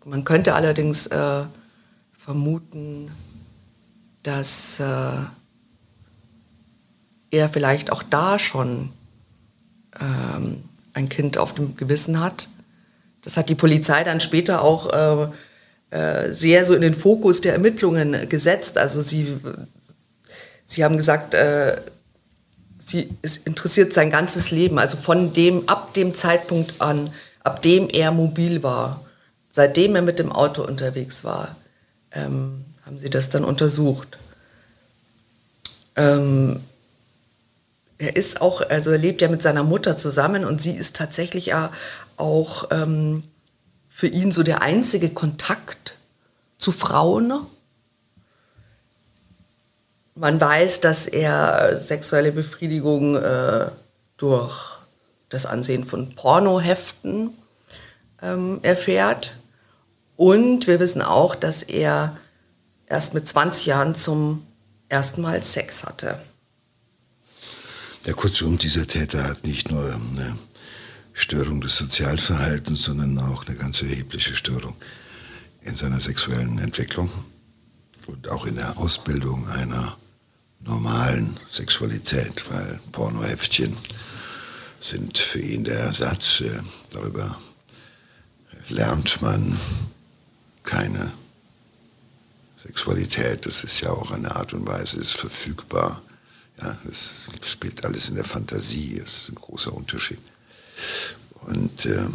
Man 0.05 0.23
könnte 0.23 0.55
allerdings 0.55 1.09
äh, 1.09 1.45
vermuten, 2.13 3.11
dass 4.23 4.79
äh, 4.79 5.13
er 7.33 7.49
vielleicht 7.49 7.91
auch 7.91 8.05
da 8.05 8.39
schon 8.39 8.91
ähm, 10.01 10.63
ein 10.95 11.09
Kind 11.09 11.39
auf 11.39 11.55
dem 11.55 11.77
Gewissen 11.77 12.21
hat. 12.21 12.47
Das 13.23 13.37
hat 13.37 13.49
die 13.49 13.55
Polizei 13.55 14.05
dann 14.05 14.21
später 14.21 14.63
auch 14.63 14.93
äh, 14.93 15.97
äh, 15.97 16.33
sehr 16.33 16.65
so 16.65 16.75
in 16.75 16.83
den 16.83 16.95
Fokus 16.95 17.41
der 17.41 17.55
Ermittlungen 17.55 18.29
gesetzt. 18.29 18.79
Also 18.79 19.01
sie, 19.01 19.37
sie 20.67 20.85
haben 20.85 20.97
gesagt, 20.97 21.35
äh, 21.35 21.81
sie, 22.79 23.09
es 23.23 23.39
interessiert 23.39 23.93
sein 23.93 24.11
ganzes 24.11 24.51
Leben. 24.51 24.79
Also 24.79 24.97
von 24.97 25.33
dem, 25.33 25.69
ab 25.69 25.95
dem 25.95 26.15
Zeitpunkt 26.15 26.81
an, 26.81 27.11
ab 27.43 27.63
dem 27.63 27.89
er 27.89 28.13
mobil 28.13 28.63
war, 28.63 29.05
seitdem 29.51 29.97
er 29.97 30.03
mit 30.03 30.19
dem 30.19 30.33
Auto 30.33 30.63
unterwegs 30.63 31.25
war, 31.25 31.57
ähm, 32.13 32.67
haben 32.85 32.99
sie 32.99 33.11
das 33.11 33.31
dann 33.31 33.45
untersucht. 33.45 34.19
Ähm, 35.97 36.61
er 38.03 38.17
ist 38.17 38.41
auch, 38.41 38.69
also 38.69 38.91
er 38.91 38.99
lebt 38.99 39.21
ja 39.21 39.29
mit 39.29 39.43
seiner 39.43 39.63
Mutter 39.63 39.97
zusammen 39.97 40.45
und 40.45 40.61
sie 40.61 40.73
ist 40.73 40.97
tatsächlich 40.97 41.47
ja 41.47 41.71
auch 42.17 42.69
ähm, 42.71 43.23
für 43.89 44.09
ihn 44.09 44.33
so 44.33 44.43
der 44.43 44.61
einzige 44.63 45.11
Kontakt 45.11 45.97
zu 46.59 46.73
Frauen. 46.73 47.33
Man 50.15 50.41
weiß, 50.41 50.81
dass 50.81 51.07
er 51.07 51.77
sexuelle 51.77 52.33
Befriedigung 52.33 53.17
äh, 53.17 53.67
durch 54.17 54.79
das 55.29 55.47
Ansehen 55.47 55.85
von 55.85 56.15
Pornoheften 56.15 57.31
ähm, 58.21 58.59
erfährt. 58.63 59.35
Und 60.17 60.67
wir 60.67 60.81
wissen 60.81 61.03
auch, 61.03 61.35
dass 61.35 61.63
er 61.63 62.17
erst 62.87 63.15
mit 63.15 63.27
20 63.29 63.67
Jahren 63.67 63.95
zum 63.95 64.47
ersten 64.89 65.23
Mal 65.23 65.43
Sex 65.43 65.85
hatte. 65.85 66.19
Ja, 68.05 68.15
kurzum, 68.15 68.59
dieser 68.59 68.89
Täter 68.89 69.23
hat 69.23 69.45
nicht 69.45 69.71
nur 69.71 69.85
eine 69.95 70.37
Störung 71.13 71.61
des 71.61 71.77
Sozialverhaltens, 71.77 72.83
sondern 72.83 73.17
auch 73.19 73.47
eine 73.47 73.55
ganz 73.55 73.81
erhebliche 73.81 74.35
Störung 74.35 74.75
in 75.61 75.77
seiner 75.77 76.01
sexuellen 76.01 76.59
Entwicklung 76.59 77.09
und 78.09 78.29
auch 78.29 78.45
in 78.47 78.57
der 78.57 78.77
Ausbildung 78.77 79.49
einer 79.51 79.97
normalen 80.59 81.39
Sexualität, 81.49 82.51
weil 82.51 82.81
Pornoheftchen 82.91 83.77
sind 84.81 85.17
für 85.17 85.41
ihn 85.41 85.63
der 85.63 85.79
Ersatz. 85.79 86.43
Darüber 86.91 87.39
lernt 88.69 89.23
man 89.23 89.61
keine 90.65 91.13
Sexualität. 92.61 93.47
Das 93.47 93.63
ist 93.63 93.81
ja 93.81 93.91
auch 93.91 94.11
eine 94.11 94.35
Art 94.35 94.55
und 94.55 94.67
Weise, 94.67 95.01
ist 95.01 95.13
verfügbar. 95.13 96.03
Ja, 96.61 96.79
das 96.85 97.29
spielt 97.43 97.85
alles 97.85 98.09
in 98.09 98.17
der 98.17 98.25
Fantasie, 98.25 99.01
das 99.01 99.23
ist 99.23 99.29
ein 99.31 99.35
großer 99.37 99.73
Unterschied. 99.73 100.21
Und 101.43 101.87
äh, 101.87 102.07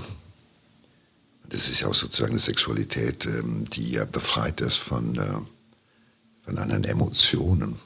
das 1.50 1.70
ist 1.70 1.82
ja 1.82 1.88
auch 1.88 1.96
sozusagen 1.96 2.32
eine 2.32 2.40
Sexualität, 2.40 3.26
äh, 3.26 3.42
die 3.74 3.92
ja 3.92 4.06
befreit 4.06 4.62
ist 4.62 4.78
von, 4.78 5.18
äh, 5.18 6.46
von 6.46 6.58
anderen 6.58 6.84
Emotionen. 6.84 7.78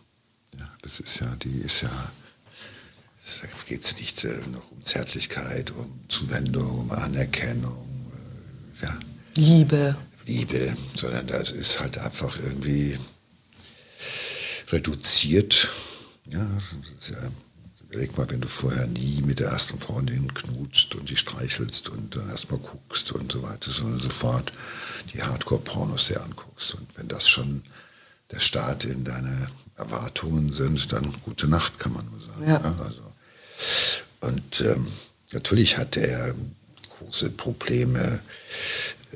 Ja, 0.57 0.69
das 0.81 0.99
ist 0.99 1.19
ja, 1.19 1.35
die 1.37 1.59
ist 1.59 1.81
ja, 1.81 1.89
da 1.89 3.47
geht 3.67 3.85
es 3.85 3.97
nicht 3.97 4.23
äh, 4.23 4.39
noch 4.51 4.71
um 4.71 4.83
Zärtlichkeit, 4.83 5.71
um 5.71 5.99
Zuwendung, 6.09 6.79
um 6.79 6.91
Anerkennung, 6.91 8.11
äh, 8.81 8.85
ja. 8.85 8.99
Liebe. 9.35 9.95
Liebe, 10.25 10.75
sondern 10.95 11.27
das 11.27 11.51
ist 11.51 11.79
halt 11.79 11.97
einfach 11.97 12.37
irgendwie 12.37 12.97
reduziert. 14.71 15.69
Ja, 16.25 16.45
überleg 17.83 18.17
mal, 18.17 18.29
wenn 18.29 18.41
du 18.41 18.47
vorher 18.47 18.87
nie 18.87 19.21
mit 19.23 19.39
der 19.39 19.49
ersten 19.49 19.79
Freundin 19.79 20.33
knutst 20.33 20.95
und 20.95 21.09
die 21.09 21.17
streichelst 21.17 21.89
und 21.89 22.15
dann 22.15 22.29
erstmal 22.29 22.59
guckst 22.59 23.11
und 23.11 23.31
so 23.31 23.43
weiter, 23.43 23.69
sondern 23.69 23.99
sofort 23.99 24.53
die 25.13 25.21
Hardcore-Pornos 25.21 26.07
dir 26.07 26.23
anguckst. 26.23 26.75
Und 26.75 26.87
wenn 26.97 27.07
das 27.07 27.27
schon 27.27 27.63
der 28.31 28.39
Start 28.39 28.85
in 28.85 29.03
deine 29.03 29.47
Erwartungen 29.75 30.53
sind, 30.53 30.91
dann 30.91 31.13
gute 31.23 31.47
Nacht, 31.47 31.79
kann 31.79 31.93
man 31.93 32.05
nur 32.05 32.19
sagen. 32.21 32.47
Ja. 32.47 32.61
Ja, 32.61 32.75
also, 32.83 33.01
und 34.21 34.61
ähm, 34.61 34.87
natürlich 35.31 35.77
hat 35.77 35.97
er 35.97 36.33
große 36.99 37.31
Probleme. 37.31 38.19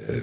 Äh, 0.07 0.21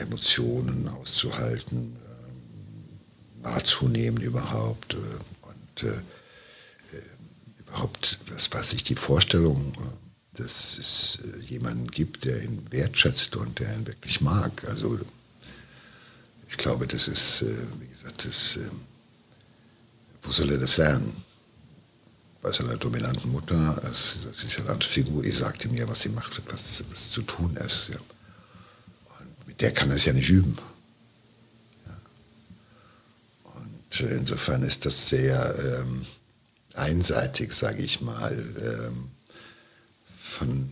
Emotionen 0.00 0.88
auszuhalten, 0.88 1.96
äh, 1.96 3.44
wahrzunehmen 3.44 4.22
überhaupt. 4.22 4.94
Äh, 4.94 4.98
und 5.82 5.88
äh, 5.88 6.96
äh, 6.96 7.02
überhaupt, 7.60 8.18
was 8.32 8.52
weiß 8.52 8.72
ich, 8.74 8.84
die 8.84 8.96
Vorstellung, 8.96 9.72
äh, 9.74 10.38
dass 10.38 10.78
es 10.78 11.18
jemanden 11.48 11.90
gibt, 11.90 12.24
der 12.24 12.42
ihn 12.42 12.66
wertschätzt 12.70 13.36
und 13.36 13.58
der 13.58 13.74
ihn 13.74 13.86
wirklich 13.86 14.20
mag. 14.20 14.64
Also 14.68 14.98
ich 16.48 16.56
glaube, 16.56 16.86
das 16.86 17.08
ist, 17.08 17.44
wie 17.80 17.88
gesagt, 17.88 18.24
das, 18.24 18.58
wo 20.22 20.30
soll 20.30 20.50
er 20.52 20.58
das 20.58 20.78
lernen? 20.78 21.24
Bei 22.42 22.52
seiner 22.52 22.76
dominanten 22.76 23.30
Mutter, 23.30 23.78
das, 23.82 24.16
ist 24.42 24.56
ja 24.56 24.66
eine 24.66 24.80
Figur, 24.80 25.22
die 25.22 25.30
ihm 25.30 25.74
ja, 25.76 25.86
was 25.86 26.02
sie 26.02 26.08
macht, 26.08 26.40
was, 26.50 26.82
was 26.90 27.10
zu 27.10 27.22
tun 27.22 27.56
ist. 27.56 27.90
Ja 27.92 28.00
der 29.60 29.72
kann 29.72 29.90
es 29.90 30.04
ja 30.04 30.12
nicht 30.12 30.30
üben. 30.30 30.56
Ja. 31.86 31.96
Und 33.54 33.79
insofern 33.98 34.62
ist 34.62 34.86
das 34.86 35.08
sehr 35.08 35.54
ähm, 35.58 36.06
einseitig, 36.74 37.52
sage 37.52 37.82
ich 37.82 38.00
mal, 38.00 38.32
ähm, 38.32 39.10
von 40.16 40.70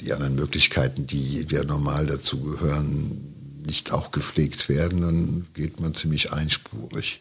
die 0.00 0.12
anderen 0.12 0.34
Möglichkeiten, 0.34 1.06
die 1.06 1.46
ja 1.50 1.64
normal 1.64 2.06
dazu 2.06 2.40
gehören, 2.40 3.34
nicht 3.64 3.92
auch 3.92 4.10
gepflegt 4.10 4.68
werden, 4.68 5.00
dann 5.00 5.46
geht 5.54 5.80
man 5.80 5.94
ziemlich 5.94 6.32
einspurig, 6.32 7.20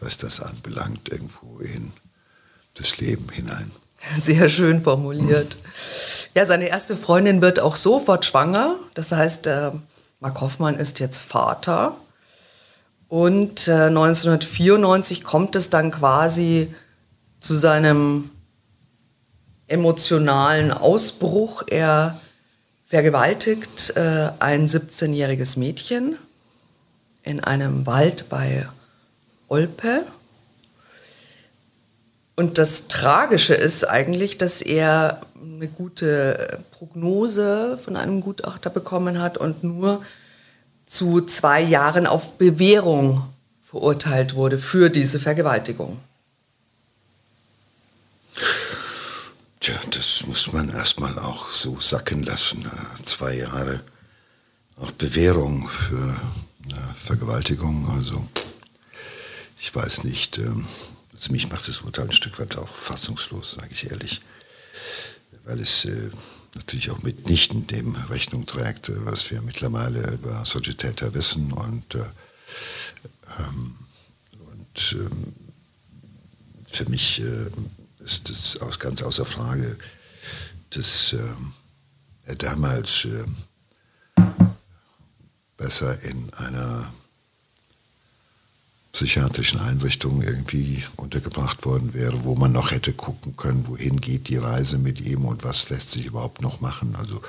was 0.00 0.16
das 0.18 0.40
anbelangt, 0.40 1.08
irgendwo 1.10 1.58
in 1.58 1.92
das 2.74 2.98
Leben 2.98 3.28
hinein. 3.30 3.70
Sehr 4.16 4.48
schön 4.48 4.82
formuliert. 4.82 5.56
Ja, 6.34 6.44
seine 6.44 6.68
erste 6.68 6.96
Freundin 6.96 7.40
wird 7.40 7.60
auch 7.60 7.76
sofort 7.76 8.24
schwanger. 8.24 8.76
Das 8.94 9.12
heißt, 9.12 9.46
äh, 9.46 9.70
Mark 10.20 10.40
Hoffmann 10.40 10.76
ist 10.76 11.00
jetzt 11.00 11.22
Vater. 11.22 11.96
Und 13.14 13.68
äh, 13.68 13.86
1994 13.86 15.22
kommt 15.22 15.54
es 15.54 15.70
dann 15.70 15.92
quasi 15.92 16.74
zu 17.38 17.54
seinem 17.54 18.28
emotionalen 19.68 20.72
Ausbruch. 20.72 21.62
Er 21.68 22.20
vergewaltigt 22.84 23.92
äh, 23.94 24.30
ein 24.40 24.66
17-jähriges 24.66 25.60
Mädchen 25.60 26.18
in 27.22 27.38
einem 27.38 27.86
Wald 27.86 28.28
bei 28.30 28.66
Olpe. 29.46 30.04
Und 32.34 32.58
das 32.58 32.88
Tragische 32.88 33.54
ist 33.54 33.88
eigentlich, 33.88 34.38
dass 34.38 34.60
er 34.60 35.20
eine 35.40 35.68
gute 35.68 36.58
Prognose 36.72 37.78
von 37.78 37.94
einem 37.94 38.20
Gutachter 38.22 38.70
bekommen 38.70 39.20
hat 39.20 39.38
und 39.38 39.62
nur 39.62 40.02
zu 40.86 41.20
zwei 41.22 41.62
Jahren 41.62 42.06
auf 42.06 42.38
Bewährung 42.38 43.22
verurteilt 43.62 44.34
wurde 44.34 44.58
für 44.58 44.90
diese 44.90 45.18
Vergewaltigung. 45.18 45.98
Tja, 49.60 49.74
das 49.90 50.26
muss 50.26 50.52
man 50.52 50.68
erstmal 50.68 51.18
auch 51.18 51.50
so 51.50 51.80
sacken 51.80 52.22
lassen. 52.22 52.70
Zwei 53.02 53.34
Jahre 53.34 53.80
auf 54.76 54.92
Bewährung 54.94 55.68
für 55.68 56.16
eine 56.64 56.94
Vergewaltigung. 57.04 57.88
Also 57.96 58.26
ich 59.58 59.74
weiß 59.74 60.04
nicht. 60.04 60.38
Ähm 60.38 60.66
also 61.14 61.30
mich 61.30 61.48
macht 61.48 61.68
das 61.68 61.82
Urteil 61.82 62.06
ein 62.06 62.12
Stück 62.12 62.38
weit 62.40 62.58
auch 62.58 62.68
fassungslos, 62.68 63.52
sage 63.52 63.68
ich 63.70 63.90
ehrlich, 63.90 64.20
weil 65.44 65.60
es 65.60 65.84
äh, 65.84 66.10
natürlich 66.54 66.90
auch 66.90 67.02
mitnichten 67.02 67.66
dem 67.66 67.94
Rechnung 67.94 68.46
trägt, 68.46 68.88
äh, 68.88 69.04
was 69.04 69.30
wir 69.30 69.42
mittlerweile 69.42 70.12
über 70.12 70.44
solche 70.44 70.76
wissen 71.14 71.52
und, 71.52 71.94
äh, 71.94 72.04
ähm, 73.38 73.76
und 74.32 74.96
ähm, 74.98 75.34
für 76.66 76.88
mich 76.88 77.20
äh, 77.20 77.46
ist 78.00 78.30
es 78.30 78.60
aus, 78.60 78.78
ganz 78.78 79.02
außer 79.02 79.24
Frage, 79.24 79.78
dass 80.70 81.12
ähm, 81.12 81.52
er 82.24 82.34
damals 82.36 83.04
äh, 83.04 83.24
besser 85.56 86.00
in 86.02 86.32
einer 86.34 86.92
psychiatrischen 88.94 89.58
Einrichtungen 89.58 90.22
irgendwie 90.22 90.84
untergebracht 90.96 91.64
worden 91.66 91.94
wäre, 91.94 92.22
wo 92.22 92.36
man 92.36 92.52
noch 92.52 92.70
hätte 92.70 92.92
gucken 92.92 93.36
können, 93.36 93.66
wohin 93.66 94.00
geht 94.00 94.28
die 94.28 94.36
Reise 94.36 94.78
mit 94.78 95.00
ihm 95.00 95.24
und 95.24 95.42
was 95.42 95.68
lässt 95.68 95.90
sich 95.90 96.06
überhaupt 96.06 96.42
noch 96.42 96.60
machen. 96.60 96.94
Also 96.96 97.20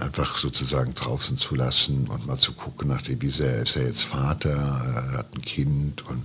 einfach 0.00 0.36
sozusagen 0.36 0.96
draußen 0.96 1.38
zu 1.38 1.54
lassen 1.54 2.08
und 2.08 2.26
mal 2.26 2.38
zu 2.38 2.52
gucken, 2.52 2.88
nachdem 2.88 3.22
wie 3.22 3.30
sehr 3.30 3.62
ist 3.62 3.76
er 3.76 3.86
jetzt 3.86 4.02
Vater, 4.02 4.50
er 4.50 5.18
hat 5.18 5.32
ein 5.34 5.42
Kind 5.42 6.04
und 6.06 6.24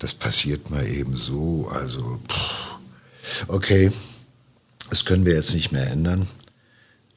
das 0.00 0.14
passiert 0.14 0.70
mal 0.70 0.84
eben 0.84 1.14
so. 1.14 1.70
Also 1.72 2.20
pff, 2.28 3.46
okay, 3.46 3.92
das 4.90 5.04
können 5.04 5.24
wir 5.24 5.34
jetzt 5.34 5.54
nicht 5.54 5.70
mehr 5.70 5.86
ändern 5.86 6.26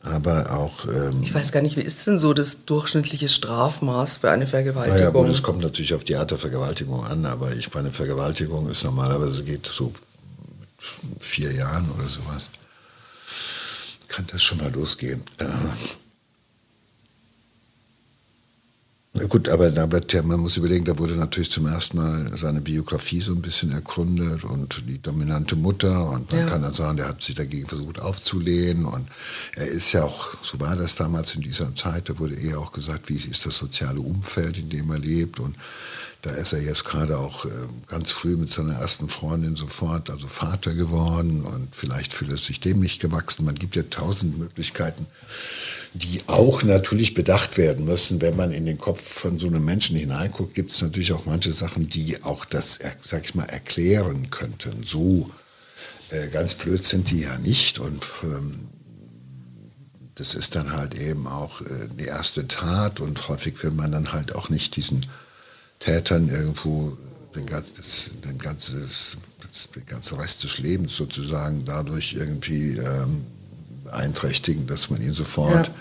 aber 0.02 0.52
auch. 0.52 0.86
Ähm, 0.86 1.22
ich 1.24 1.34
weiß 1.34 1.52
gar 1.52 1.62
nicht, 1.62 1.76
wie 1.78 1.82
ist 1.82 2.06
denn 2.08 2.18
so 2.18 2.34
das 2.34 2.66
durchschnittliche 2.66 3.30
Strafmaß 3.30 4.18
für 4.18 4.32
eine 4.32 4.48
Vergewaltigung? 4.48 5.00
Naja, 5.00 5.10
gut, 5.10 5.30
es 5.30 5.44
kommt 5.44 5.62
natürlich 5.62 5.94
auf 5.94 6.04
die 6.04 6.16
Art 6.16 6.32
der 6.32 6.38
Vergewaltigung 6.38 7.06
an, 7.06 7.26
aber 7.26 7.54
ich 7.54 7.74
meine, 7.74 7.92
Vergewaltigung 7.92 8.70
ist 8.70 8.84
normalerweise 8.84 9.44
geht 9.44 9.66
so 9.66 9.92
vier 11.20 11.52
Jahren 11.52 11.90
oder 11.92 12.08
sowas. 12.08 12.50
Kann 14.08 14.26
das 14.32 14.42
schon 14.42 14.60
mal 14.60 14.72
losgehen. 14.72 15.22
Äh, 15.38 15.46
Na 19.20 19.26
gut, 19.26 19.50
aber, 19.50 19.76
aber 19.76 20.02
man 20.24 20.40
muss 20.40 20.58
überlegen, 20.58 20.86
da 20.86 20.98
wurde 21.00 21.16
natürlich 21.16 21.50
zum 21.50 21.66
ersten 21.66 21.98
Mal 21.98 22.38
seine 22.38 22.62
Biografie 22.62 23.22
so 23.22 23.32
ein 23.34 23.42
bisschen 23.42 23.72
ergründet 23.72 24.44
und 24.44 24.84
die 24.88 25.02
dominante 25.02 25.56
Mutter 25.56 26.10
und 26.12 26.32
man 26.32 26.42
ja. 26.42 26.46
kann 26.46 26.62
dann 26.62 26.76
sagen, 26.76 26.98
der 26.98 27.08
hat 27.08 27.24
sich 27.24 27.34
dagegen 27.34 27.68
versucht 27.68 28.00
aufzulehnen 28.00 28.86
und 28.86 29.08
er 29.56 29.66
ist 29.66 29.92
ja 29.92 30.04
auch, 30.04 30.38
so 30.44 30.60
war 30.60 30.76
das 30.76 30.96
damals 30.96 31.34
in 31.34 31.42
dieser 31.42 31.74
Zeit, 31.76 32.10
da 32.10 32.20
wurde 32.20 32.36
eher 32.36 32.60
auch 32.60 32.72
gesagt, 32.72 33.10
wie 33.10 33.16
ist 33.16 33.46
das 33.46 33.58
soziale 33.58 34.00
Umfeld, 34.00 34.60
in 34.60 34.70
dem 34.70 34.92
er 34.92 35.00
lebt 35.00 35.40
und 35.40 35.56
da 36.22 36.32
ist 36.32 36.54
er 36.54 36.62
jetzt 36.62 36.86
gerade 36.86 37.18
auch 37.18 37.46
äh, 37.46 37.50
ganz 37.88 38.12
früh 38.12 38.36
mit 38.36 38.52
seiner 38.52 38.74
ersten 38.74 39.08
Freundin 39.08 39.56
sofort, 39.56 40.10
also 40.10 40.28
Vater 40.28 40.74
geworden 40.74 41.42
und 41.42 41.76
vielleicht 41.76 42.12
fühlt 42.14 42.32
er 42.32 42.38
sich 42.38 42.60
dem 42.60 42.80
nicht 42.82 43.00
gewachsen. 43.00 43.46
Man 43.46 43.56
gibt 43.56 43.76
ja 43.76 43.84
tausend 43.84 44.38
Möglichkeiten, 44.38 45.06
die 45.94 46.22
auch 46.28 46.64
natürlich 46.64 47.14
bedacht 47.14 47.58
werden 47.58 47.86
müssen. 47.86 48.22
Wenn 48.22 48.36
man 48.36 48.52
in 48.52 48.66
den 48.66 48.78
Kopf 48.78 49.02
von 49.02 49.40
so 49.40 49.48
einem 49.48 49.66
Menschen 49.66 49.98
hineinguckt, 49.98 50.54
gibt 50.54 50.72
es 50.72 50.82
natürlich 50.82 51.14
auch 51.14 51.26
manche 51.26 51.52
Sachen, 51.52 51.90
die 51.90 52.24
auch 52.24 52.46
das, 52.46 52.80
sag 53.04 53.26
ich 53.26 53.36
mal, 53.36 53.46
erklären 53.46 54.30
könnten. 54.30 54.84
So 54.84 55.32
äh, 56.12 56.28
ganz 56.30 56.54
blöd 56.54 56.86
sind 56.86 57.12
die 57.12 57.22
ja 57.22 57.38
nicht 57.40 57.80
und 57.80 58.04
ähm, 58.24 58.68
das 60.16 60.34
ist 60.34 60.56
dann 60.56 60.76
halt 60.76 60.96
eben 60.96 61.28
auch 61.28 61.62
äh, 61.62 61.88
die 62.00 62.06
erste 62.06 62.48
Tat 62.48 63.00
und 63.00 63.28
häufig 63.28 63.62
will 63.64 63.72
man 63.72 63.92
dann 63.92 64.14
halt 64.14 64.34
auch 64.34 64.50
nicht 64.50 64.76
diesen 64.76 65.06
Tätern 65.80 66.30
irgendwo 66.30 66.98
den, 67.36 67.46
das, 67.46 68.12
den, 68.24 68.38
ganzes, 68.38 69.18
den 69.76 69.86
ganzen 69.86 70.18
Rest 70.20 70.44
des 70.44 70.58
Lebens 70.58 70.96
sozusagen 70.96 71.66
dadurch 71.66 72.14
irgendwie 72.14 72.78
ähm, 72.78 73.26
beeinträchtigen, 73.88 74.68
dass 74.68 74.90
man 74.90 75.02
ihn 75.02 75.14
sofort... 75.14 75.68
Ja. 75.68 75.74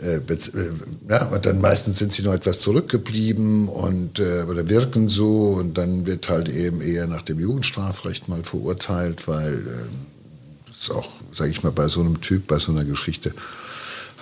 Äh, 0.00 0.16
äh, 0.16 0.72
ja, 1.08 1.26
und 1.26 1.44
dann 1.44 1.60
meistens 1.60 1.98
sind 1.98 2.12
sie 2.12 2.22
noch 2.22 2.32
etwas 2.32 2.60
zurückgeblieben 2.60 3.68
und 3.68 4.18
äh, 4.18 4.44
oder 4.48 4.68
wirken 4.68 5.08
so 5.08 5.50
und 5.50 5.76
dann 5.76 6.06
wird 6.06 6.30
halt 6.30 6.48
eben 6.48 6.80
eher 6.80 7.06
nach 7.06 7.22
dem 7.22 7.38
Jugendstrafrecht 7.38 8.26
mal 8.26 8.42
verurteilt, 8.42 9.28
weil 9.28 9.52
äh, 9.54 10.66
das 10.66 10.90
auch, 10.90 11.10
sage 11.34 11.50
ich 11.50 11.62
mal, 11.62 11.72
bei 11.72 11.88
so 11.88 12.00
einem 12.00 12.22
Typ, 12.22 12.46
bei 12.46 12.58
so 12.58 12.72
einer 12.72 12.84
Geschichte 12.84 13.34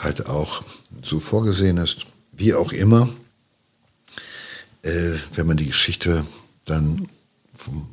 halt 0.03 0.27
auch 0.27 0.63
so 1.03 1.21
vorgesehen 1.21 1.77
ist. 1.77 1.99
Wie 2.33 2.55
auch 2.55 2.73
immer, 2.73 3.09
äh, 4.83 5.13
wenn 5.35 5.47
man 5.47 5.57
die 5.57 5.69
Geschichte 5.69 6.25
dann 6.65 7.09
vom 7.57 7.89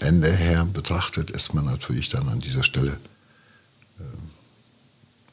Ende 0.00 0.30
her 0.30 0.66
betrachtet, 0.72 1.30
ist 1.30 1.54
man 1.54 1.66
natürlich 1.66 2.08
dann 2.08 2.28
an 2.28 2.40
dieser 2.40 2.62
Stelle 2.64 2.96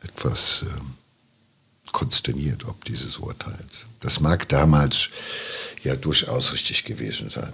etwas 0.03 0.63
äh, 0.63 1.91
konsterniert 1.91 2.65
ob 2.65 2.86
dieses 2.86 3.17
Urteils. 3.17 3.86
Das 4.01 4.19
mag 4.19 4.47
damals 4.49 5.10
ja 5.84 5.95
durchaus 5.95 6.53
richtig 6.53 6.84
gewesen 6.84 7.30
sein. 7.30 7.53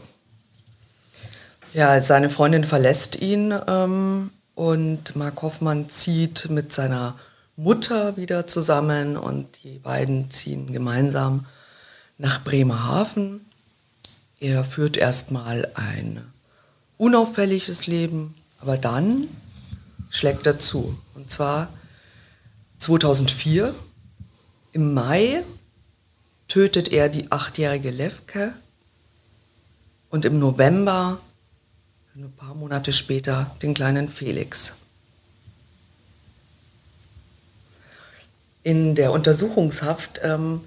Ja, 1.73 1.99
seine 2.02 2.30
Freundin 2.30 2.63
verlässt 2.63 3.21
ihn 3.21 3.54
ähm, 3.67 4.32
und 4.54 5.15
Mark 5.15 5.41
Hoffmann 5.41 5.89
zieht 5.89 6.49
mit 6.49 6.71
seiner 6.71 7.17
Mutter 7.56 8.17
wieder 8.17 8.45
zusammen 8.47 9.17
und 9.17 9.63
die 9.63 9.80
beiden 9.80 10.30
ziehen 10.30 10.71
gemeinsam 10.71 11.45
nach 12.17 12.43
Bremerhaven. 12.43 13.41
Er 14.39 14.63
führt 14.63 14.97
erstmal 14.97 15.67
ein 15.76 16.21
unauffälliges 16.97 17.88
Leben, 17.88 18.36
aber 18.60 18.78
dann 18.78 19.28
schlägt 20.10 20.45
er 20.45 20.58
zu. 20.58 20.97
Und 21.13 21.30
zwar 21.30 21.67
2004 22.80 23.73
im 24.73 24.93
Mai 24.93 25.43
tötet 26.47 26.89
er 26.91 27.10
die 27.10 27.32
achtjährige 27.32 27.91
Levke 27.91 28.54
und 30.10 30.26
im 30.26 30.39
November, 30.39 31.19
ein 32.15 32.32
paar 32.34 32.54
Monate 32.54 32.93
später, 32.93 33.56
den 33.62 33.73
kleinen 33.73 34.10
Felix. 34.10 34.73
In 38.63 38.95
der 38.95 39.12
Untersuchungshaft 39.12 40.21
ähm, 40.23 40.62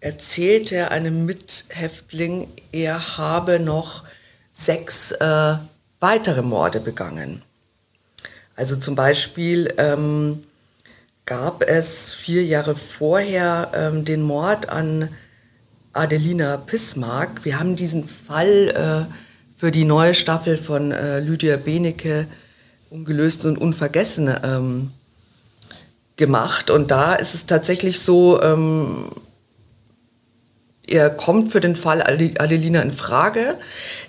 erzählte 0.00 0.90
einem 0.90 1.24
Mithäftling, 1.24 2.48
er 2.72 3.16
habe 3.16 3.58
noch 3.58 4.04
sechs 4.52 5.12
äh, 5.12 5.56
weitere 6.00 6.42
Morde 6.42 6.80
begangen. 6.80 7.42
Also 8.56 8.76
zum 8.76 8.94
Beispiel 8.94 9.72
ähm, 9.78 10.42
gab 11.26 11.62
es 11.62 12.14
vier 12.14 12.44
Jahre 12.44 12.76
vorher 12.76 13.70
ähm, 13.74 14.04
den 14.04 14.22
Mord 14.22 14.68
an 14.68 15.08
Adelina 15.92 16.56
Pismark. 16.56 17.44
Wir 17.44 17.58
haben 17.58 17.76
diesen 17.76 18.06
Fall 18.08 19.08
äh, 19.08 19.14
für 19.56 19.70
die 19.70 19.84
neue 19.84 20.14
Staffel 20.14 20.56
von 20.56 20.92
äh, 20.92 21.20
Lydia 21.20 21.56
Benecke 21.56 22.26
ungelöst 22.90 23.44
und 23.44 23.58
unvergessen 23.58 24.32
ähm, 24.42 24.92
gemacht. 26.16 26.70
Und 26.70 26.90
da 26.90 27.14
ist 27.14 27.34
es 27.34 27.46
tatsächlich 27.46 28.00
so, 28.00 28.40
ähm, 28.40 29.10
er 30.86 31.10
kommt 31.10 31.52
für 31.52 31.60
den 31.60 31.76
Fall 31.76 32.02
Adelina 32.02 32.80
in 32.80 32.92
Frage. 32.92 33.56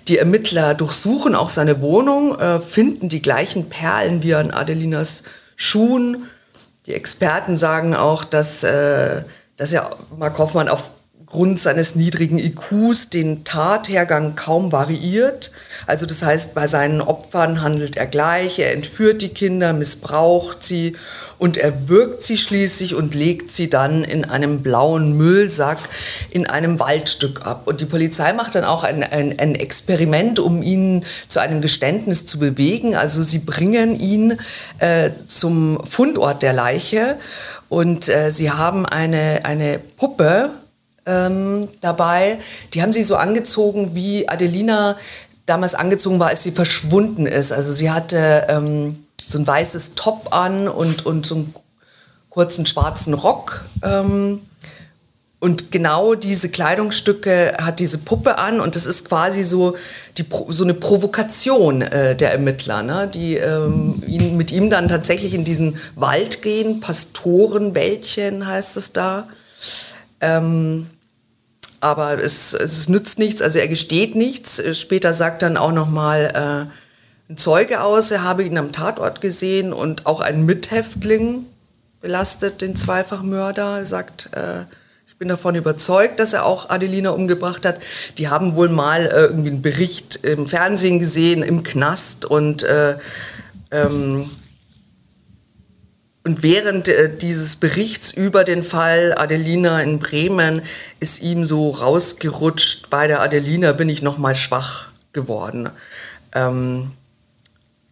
Die 0.08 0.18
Ermittler 0.18 0.74
durchsuchen 0.74 1.34
auch 1.34 1.50
seine 1.50 1.80
Wohnung, 1.80 2.38
äh, 2.38 2.60
finden 2.60 3.08
die 3.08 3.22
gleichen 3.22 3.68
Perlen 3.68 4.22
wie 4.22 4.34
an 4.34 4.50
Adelinas 4.50 5.22
Schuhen 5.56 6.26
die 6.86 6.94
Experten 6.94 7.56
sagen 7.58 7.94
auch, 7.94 8.24
dass, 8.24 8.62
äh, 8.62 9.22
dass 9.56 9.72
ja 9.72 9.90
Mark 10.16 10.38
Hoffmann 10.38 10.68
aufgrund 11.26 11.58
seines 11.58 11.96
niedrigen 11.96 12.38
IQs 12.38 13.10
den 13.10 13.42
Tathergang 13.42 14.36
kaum 14.36 14.70
variiert. 14.70 15.50
Also 15.84 16.06
das 16.06 16.22
heißt, 16.22 16.54
bei 16.54 16.68
seinen 16.68 17.00
Opfern 17.00 17.62
handelt 17.62 17.96
er 17.96 18.06
gleich, 18.06 18.60
er 18.60 18.72
entführt 18.72 19.22
die 19.22 19.30
Kinder, 19.30 19.72
missbraucht 19.72 20.62
sie 20.62 20.94
und 21.36 21.56
er 21.56 21.88
wirkt 21.88 22.22
sie 22.22 22.38
schließlich 22.38 22.94
und 22.94 23.16
legt 23.16 23.50
sie 23.50 23.68
dann 23.68 24.04
in 24.04 24.24
einem 24.24 24.62
blauen 24.62 25.14
Müllsack 25.16 25.78
in 26.30 26.46
einem 26.46 26.78
Waldstück 26.78 27.44
ab. 27.44 27.62
Und 27.66 27.80
die 27.80 27.86
Polizei 27.86 28.32
macht 28.32 28.54
dann 28.54 28.64
auch 28.64 28.84
ein, 28.84 29.02
ein, 29.02 29.36
ein 29.36 29.56
Experiment, 29.56 30.38
um 30.38 30.62
ihn 30.62 31.04
zu 31.26 31.40
einem 31.40 31.60
Geständnis 31.60 32.24
zu 32.24 32.38
bewegen. 32.38 32.94
Also 32.94 33.20
sie 33.20 33.40
bringen 33.40 33.98
ihn 33.98 34.38
äh, 34.78 35.10
zum 35.26 35.84
Fundort 35.84 36.42
der 36.42 36.52
Leiche 36.52 37.16
und 37.68 38.08
äh, 38.08 38.30
sie 38.30 38.52
haben 38.52 38.86
eine, 38.86 39.40
eine 39.42 39.80
Puppe 39.96 40.52
ähm, 41.06 41.68
dabei. 41.80 42.38
Die 42.74 42.82
haben 42.82 42.92
sie 42.92 43.02
so 43.02 43.16
angezogen, 43.16 43.94
wie 43.94 44.28
Adelina 44.28 44.96
damals 45.46 45.74
angezogen 45.74 46.18
war, 46.18 46.28
als 46.28 46.42
sie 46.42 46.52
verschwunden 46.52 47.26
ist. 47.26 47.52
Also 47.52 47.72
sie 47.72 47.90
hatte... 47.90 48.46
Ähm, 48.48 48.98
so 49.26 49.38
ein 49.38 49.46
weißes 49.46 49.94
Top 49.96 50.28
an 50.30 50.68
und, 50.68 51.04
und 51.04 51.26
so 51.26 51.34
einen 51.34 51.54
kurzen 52.30 52.64
schwarzen 52.64 53.12
Rock. 53.12 53.64
Ähm, 53.82 54.40
und 55.38 55.70
genau 55.70 56.14
diese 56.14 56.48
Kleidungsstücke 56.48 57.54
hat 57.60 57.78
diese 57.78 57.98
Puppe 57.98 58.38
an 58.38 58.60
und 58.60 58.74
das 58.74 58.86
ist 58.86 59.06
quasi 59.06 59.42
so, 59.42 59.76
die, 60.16 60.24
so 60.48 60.64
eine 60.64 60.74
Provokation 60.74 61.82
äh, 61.82 62.16
der 62.16 62.32
Ermittler, 62.32 62.82
ne? 62.82 63.08
die 63.12 63.36
ähm, 63.36 64.02
ihn, 64.06 64.36
mit 64.36 64.50
ihm 64.50 64.70
dann 64.70 64.88
tatsächlich 64.88 65.34
in 65.34 65.44
diesen 65.44 65.76
Wald 65.94 66.40
gehen, 66.40 66.80
Pastorenwäldchen 66.80 68.46
heißt 68.46 68.76
es 68.76 68.92
da. 68.92 69.28
Ähm, 70.20 70.86
aber 71.86 72.22
es, 72.22 72.52
es 72.52 72.88
nützt 72.88 73.18
nichts, 73.18 73.40
also 73.42 73.58
er 73.58 73.68
gesteht 73.68 74.14
nichts. 74.14 74.62
Später 74.78 75.12
sagt 75.12 75.42
dann 75.42 75.56
auch 75.56 75.72
noch 75.72 75.88
mal, 75.88 76.68
äh, 76.68 76.72
ein 77.28 77.36
Zeuge 77.36 77.80
aus, 77.80 78.10
er 78.10 78.22
habe 78.22 78.44
ihn 78.44 78.58
am 78.58 78.72
Tatort 78.72 79.20
gesehen 79.20 79.72
und 79.72 80.06
auch 80.06 80.20
ein 80.20 80.44
Mithäftling 80.44 81.46
belastet 82.00 82.60
den 82.60 82.76
Zweifachmörder, 82.76 83.78
er 83.78 83.86
sagt, 83.86 84.30
äh, 84.32 84.62
ich 85.08 85.16
bin 85.16 85.28
davon 85.28 85.54
überzeugt, 85.54 86.20
dass 86.20 86.34
er 86.34 86.44
auch 86.44 86.68
Adelina 86.68 87.10
umgebracht 87.10 87.64
hat. 87.64 87.78
Die 88.18 88.28
haben 88.28 88.54
wohl 88.54 88.68
mal 88.68 89.06
äh, 89.06 89.24
irgendwie 89.24 89.48
einen 89.48 89.62
Bericht 89.62 90.16
im 90.22 90.46
Fernsehen 90.46 90.98
gesehen, 90.98 91.42
im 91.42 91.62
Knast 91.62 92.26
und 92.26 92.62
äh, 92.62 92.96
ähm, 93.70 94.30
und 96.26 96.42
während 96.42 96.88
äh, 96.88 97.08
dieses 97.08 97.54
Berichts 97.54 98.10
über 98.10 98.42
den 98.42 98.64
Fall 98.64 99.14
Adelina 99.16 99.80
in 99.80 100.00
Bremen 100.00 100.60
ist 100.98 101.22
ihm 101.22 101.44
so 101.44 101.70
rausgerutscht, 101.70 102.90
bei 102.90 103.06
der 103.06 103.22
Adelina 103.22 103.70
bin 103.70 103.88
ich 103.88 104.02
noch 104.02 104.18
mal 104.18 104.34
schwach 104.34 104.88
geworden. 105.12 105.70
Ähm, 106.34 106.90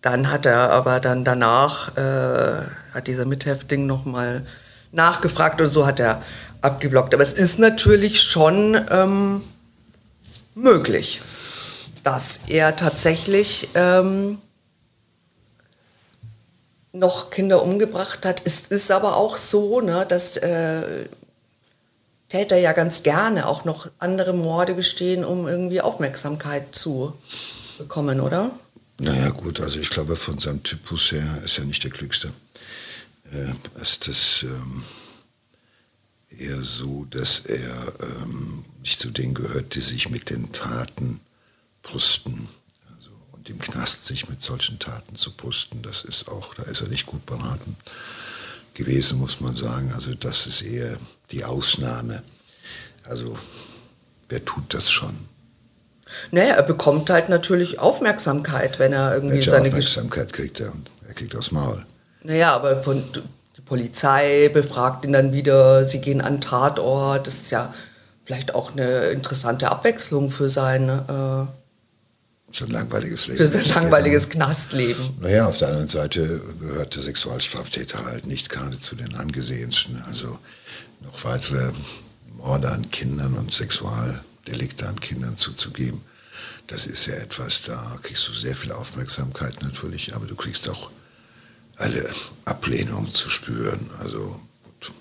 dann 0.02 0.32
hat 0.32 0.46
er 0.46 0.70
aber 0.70 0.98
dann 0.98 1.24
danach, 1.24 1.96
äh, 1.96 2.62
hat 2.92 3.06
dieser 3.06 3.24
Mithäftling 3.24 3.86
nochmal 3.86 4.44
nachgefragt 4.90 5.60
und 5.60 5.68
so 5.68 5.86
hat 5.86 6.00
er 6.00 6.20
abgeblockt. 6.60 7.14
Aber 7.14 7.22
es 7.22 7.34
ist 7.34 7.60
natürlich 7.60 8.20
schon 8.20 8.76
ähm, 8.90 9.42
möglich, 10.56 11.20
dass 12.02 12.40
er 12.48 12.74
tatsächlich 12.74 13.68
ähm, 13.76 14.38
noch 16.94 17.30
Kinder 17.30 17.62
umgebracht 17.62 18.24
hat. 18.24 18.42
Es 18.44 18.68
ist 18.68 18.90
aber 18.90 19.16
auch 19.16 19.36
so, 19.36 19.80
ne, 19.80 20.06
dass 20.08 20.36
äh, 20.38 21.06
Täter 22.28 22.56
ja 22.56 22.72
ganz 22.72 23.02
gerne 23.02 23.46
auch 23.46 23.64
noch 23.64 23.90
andere 23.98 24.32
Morde 24.32 24.74
gestehen, 24.74 25.24
um 25.24 25.46
irgendwie 25.46 25.80
Aufmerksamkeit 25.80 26.74
zu 26.74 27.12
bekommen, 27.78 28.20
oder? 28.20 28.50
Naja 28.98 29.30
gut, 29.30 29.60
also 29.60 29.78
ich 29.80 29.90
glaube 29.90 30.16
von 30.16 30.38
seinem 30.38 30.62
Typus 30.62 31.12
her 31.12 31.42
ist 31.44 31.58
er 31.58 31.64
nicht 31.64 31.82
der 31.82 31.90
Klügste. 31.90 32.32
Äh, 33.32 33.80
ist 33.82 34.06
das 34.06 34.44
ähm, 34.44 34.84
eher 36.38 36.62
so, 36.62 37.06
dass 37.10 37.40
er 37.40 37.92
ähm, 38.00 38.64
nicht 38.82 39.00
zu 39.00 39.10
denen 39.10 39.34
gehört, 39.34 39.74
die 39.74 39.80
sich 39.80 40.10
mit 40.10 40.30
den 40.30 40.52
Taten 40.52 41.20
brüsten. 41.82 42.48
Und 43.44 43.50
im 43.50 43.58
Knast 43.58 44.06
sich 44.06 44.28
mit 44.30 44.42
solchen 44.42 44.78
Taten 44.78 45.16
zu 45.16 45.30
brüsten, 45.32 45.82
das 45.82 46.02
ist 46.02 46.28
auch, 46.28 46.54
da 46.54 46.62
ist 46.62 46.80
er 46.80 46.88
nicht 46.88 47.04
gut 47.04 47.26
beraten 47.26 47.76
gewesen, 48.72 49.18
muss 49.18 49.40
man 49.40 49.54
sagen. 49.54 49.92
Also 49.94 50.14
das 50.14 50.46
ist 50.46 50.62
eher 50.62 50.96
die 51.30 51.44
Ausnahme. 51.44 52.22
Also 53.06 53.36
wer 54.30 54.42
tut 54.46 54.72
das 54.72 54.90
schon? 54.90 55.14
Naja, 56.30 56.54
er 56.54 56.62
bekommt 56.62 57.10
halt 57.10 57.28
natürlich 57.28 57.78
Aufmerksamkeit, 57.78 58.78
wenn 58.78 58.94
er 58.94 59.14
irgendwie 59.14 59.36
Welche 59.36 59.50
seine 59.50 59.68
Aufmerksamkeit 59.68 60.32
kriegt 60.32 60.60
er? 60.60 60.72
Er 61.06 61.12
kriegt 61.12 61.36
aufs 61.36 61.50
Maul. 61.50 61.84
Naja, 62.22 62.54
aber 62.54 62.82
von, 62.82 63.04
die 63.56 63.60
Polizei 63.60 64.48
befragt 64.48 65.04
ihn 65.04 65.12
dann 65.12 65.32
wieder, 65.32 65.84
sie 65.84 66.00
gehen 66.00 66.22
an 66.22 66.40
Tatort. 66.40 67.26
Das 67.26 67.34
ist 67.34 67.50
ja 67.50 67.74
vielleicht 68.24 68.54
auch 68.54 68.72
eine 68.72 69.08
interessante 69.08 69.70
Abwechslung 69.70 70.30
für 70.30 70.48
seine. 70.48 71.48
So 72.54 72.64
ein 72.64 72.70
langweiliges 72.70 73.26
Leben. 73.26 73.38
Für 73.38 73.48
sein 73.48 73.64
langweiliges 73.66 74.28
Knastleben. 74.28 75.10
Naja, 75.20 75.46
auf 75.46 75.58
der 75.58 75.68
anderen 75.68 75.88
Seite 75.88 76.40
gehört 76.60 76.94
der 76.94 77.02
Sexualstraftäter 77.02 78.04
halt 78.04 78.26
nicht 78.26 78.48
gerade 78.48 78.78
zu 78.78 78.94
den 78.94 79.14
angesehensten. 79.14 80.02
Also 80.06 80.38
noch 81.00 81.24
weitere 81.24 81.72
Morde 82.36 82.70
an 82.70 82.90
Kindern 82.90 83.34
und 83.34 83.52
Sexualdelikte 83.52 84.86
an 84.88 85.00
Kindern 85.00 85.36
zuzugeben, 85.36 86.00
das 86.66 86.86
ist 86.86 87.06
ja 87.06 87.14
etwas, 87.14 87.62
da 87.62 87.98
kriegst 88.02 88.26
du 88.28 88.32
sehr 88.32 88.56
viel 88.56 88.72
Aufmerksamkeit 88.72 89.62
natürlich, 89.62 90.14
aber 90.14 90.26
du 90.26 90.34
kriegst 90.34 90.68
auch 90.68 90.90
alle 91.76 92.08
Ablehnung 92.44 93.12
zu 93.12 93.28
spüren. 93.28 93.90
Also 93.98 94.40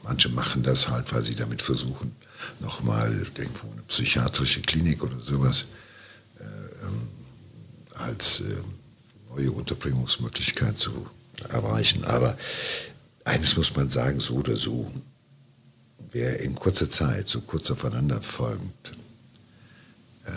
manche 0.03 0.29
machen 0.29 0.63
das 0.63 0.89
halt, 0.89 1.13
weil 1.13 1.23
sie 1.23 1.35
damit 1.35 1.61
versuchen, 1.61 2.15
nochmal 2.59 3.13
irgendwo 3.35 3.71
eine 3.71 3.81
psychiatrische 3.83 4.61
Klinik 4.61 5.03
oder 5.03 5.19
sowas 5.19 5.65
als 8.03 8.41
äh, 8.41 8.55
neue 9.29 9.51
Unterbringungsmöglichkeit 9.51 10.77
zu 10.77 11.07
erreichen. 11.49 12.03
Aber 12.05 12.37
eines 13.25 13.57
muss 13.57 13.75
man 13.75 13.89
sagen, 13.89 14.19
so 14.19 14.35
oder 14.35 14.55
so, 14.55 14.91
wer 16.11 16.39
in 16.41 16.55
kurzer 16.55 16.89
Zeit, 16.89 17.27
so 17.27 17.41
kurz 17.41 17.71
aufeinander 17.71 18.21
folgend, 18.21 18.91
äh, 20.25 20.29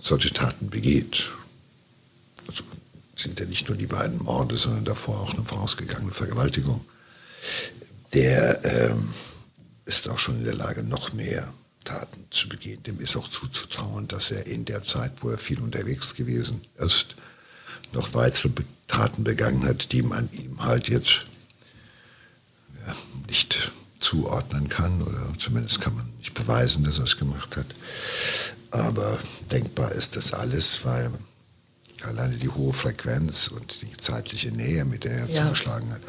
solche 0.00 0.32
Taten 0.32 0.68
begeht, 0.68 1.30
also 2.46 2.62
sind 3.16 3.38
ja 3.40 3.46
nicht 3.46 3.68
nur 3.68 3.78
die 3.78 3.86
beiden 3.86 4.22
Morde, 4.22 4.56
sondern 4.56 4.84
davor 4.84 5.20
auch 5.20 5.34
eine 5.34 5.44
vorausgegangene 5.44 6.12
Vergewaltigung, 6.12 6.84
der 8.12 8.64
ähm, 8.64 9.14
ist 9.86 10.08
auch 10.08 10.18
schon 10.18 10.38
in 10.38 10.44
der 10.44 10.54
Lage, 10.54 10.82
noch 10.82 11.12
mehr 11.12 11.52
Taten 11.84 12.26
zu 12.30 12.48
begehen. 12.48 12.82
Dem 12.82 13.00
ist 13.00 13.16
auch 13.16 13.28
zuzutrauen, 13.28 14.08
dass 14.08 14.30
er 14.30 14.46
in 14.46 14.64
der 14.64 14.82
Zeit, 14.82 15.12
wo 15.20 15.30
er 15.30 15.38
viel 15.38 15.60
unterwegs 15.60 16.14
gewesen 16.14 16.62
ist, 16.76 17.14
noch 17.92 18.14
weitere 18.14 18.50
Taten 18.88 19.24
begangen 19.24 19.64
hat, 19.64 19.92
die 19.92 20.02
man 20.02 20.28
ihm 20.32 20.62
halt 20.62 20.88
jetzt 20.88 21.22
ja, 22.86 22.94
nicht 23.28 23.72
zuordnen 24.00 24.68
kann 24.68 25.00
oder 25.02 25.32
zumindest 25.38 25.80
kann 25.80 25.94
man 25.94 26.08
nicht 26.18 26.34
beweisen, 26.34 26.84
dass 26.84 26.98
er 26.98 27.04
es 27.04 27.16
gemacht 27.16 27.56
hat. 27.56 27.66
Aber 28.70 29.18
denkbar 29.50 29.92
ist 29.92 30.16
das 30.16 30.32
alles, 30.32 30.84
weil 30.84 31.10
alleine 32.02 32.36
die 32.36 32.48
hohe 32.48 32.72
Frequenz 32.72 33.48
und 33.48 33.80
die 33.82 33.96
zeitliche 33.96 34.50
Nähe, 34.50 34.84
mit 34.84 35.04
der 35.04 35.12
er 35.12 35.28
ja. 35.28 35.42
zugeschlagen 35.44 35.90
hat, 35.90 36.02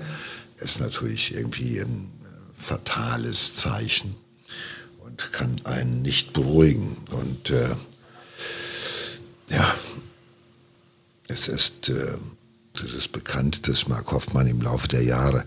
ist 0.57 0.79
natürlich 0.79 1.33
irgendwie 1.33 1.79
ein 1.79 2.11
fatales 2.57 3.55
Zeichen 3.55 4.15
kann 5.17 5.62
einen 5.63 6.01
nicht 6.01 6.34
beruhigen. 6.34 6.97
Und 7.12 7.49
äh, 7.49 7.75
ja, 9.49 9.75
es 11.28 11.47
ist, 11.47 11.89
äh, 11.89 12.17
es 12.75 12.93
ist 12.93 13.12
bekannt, 13.12 13.67
dass 13.67 13.88
Mark 13.88 14.12
Hoffmann 14.12 14.47
im 14.47 14.62
Laufe 14.62 14.88
der 14.88 15.04
Jahre 15.04 15.45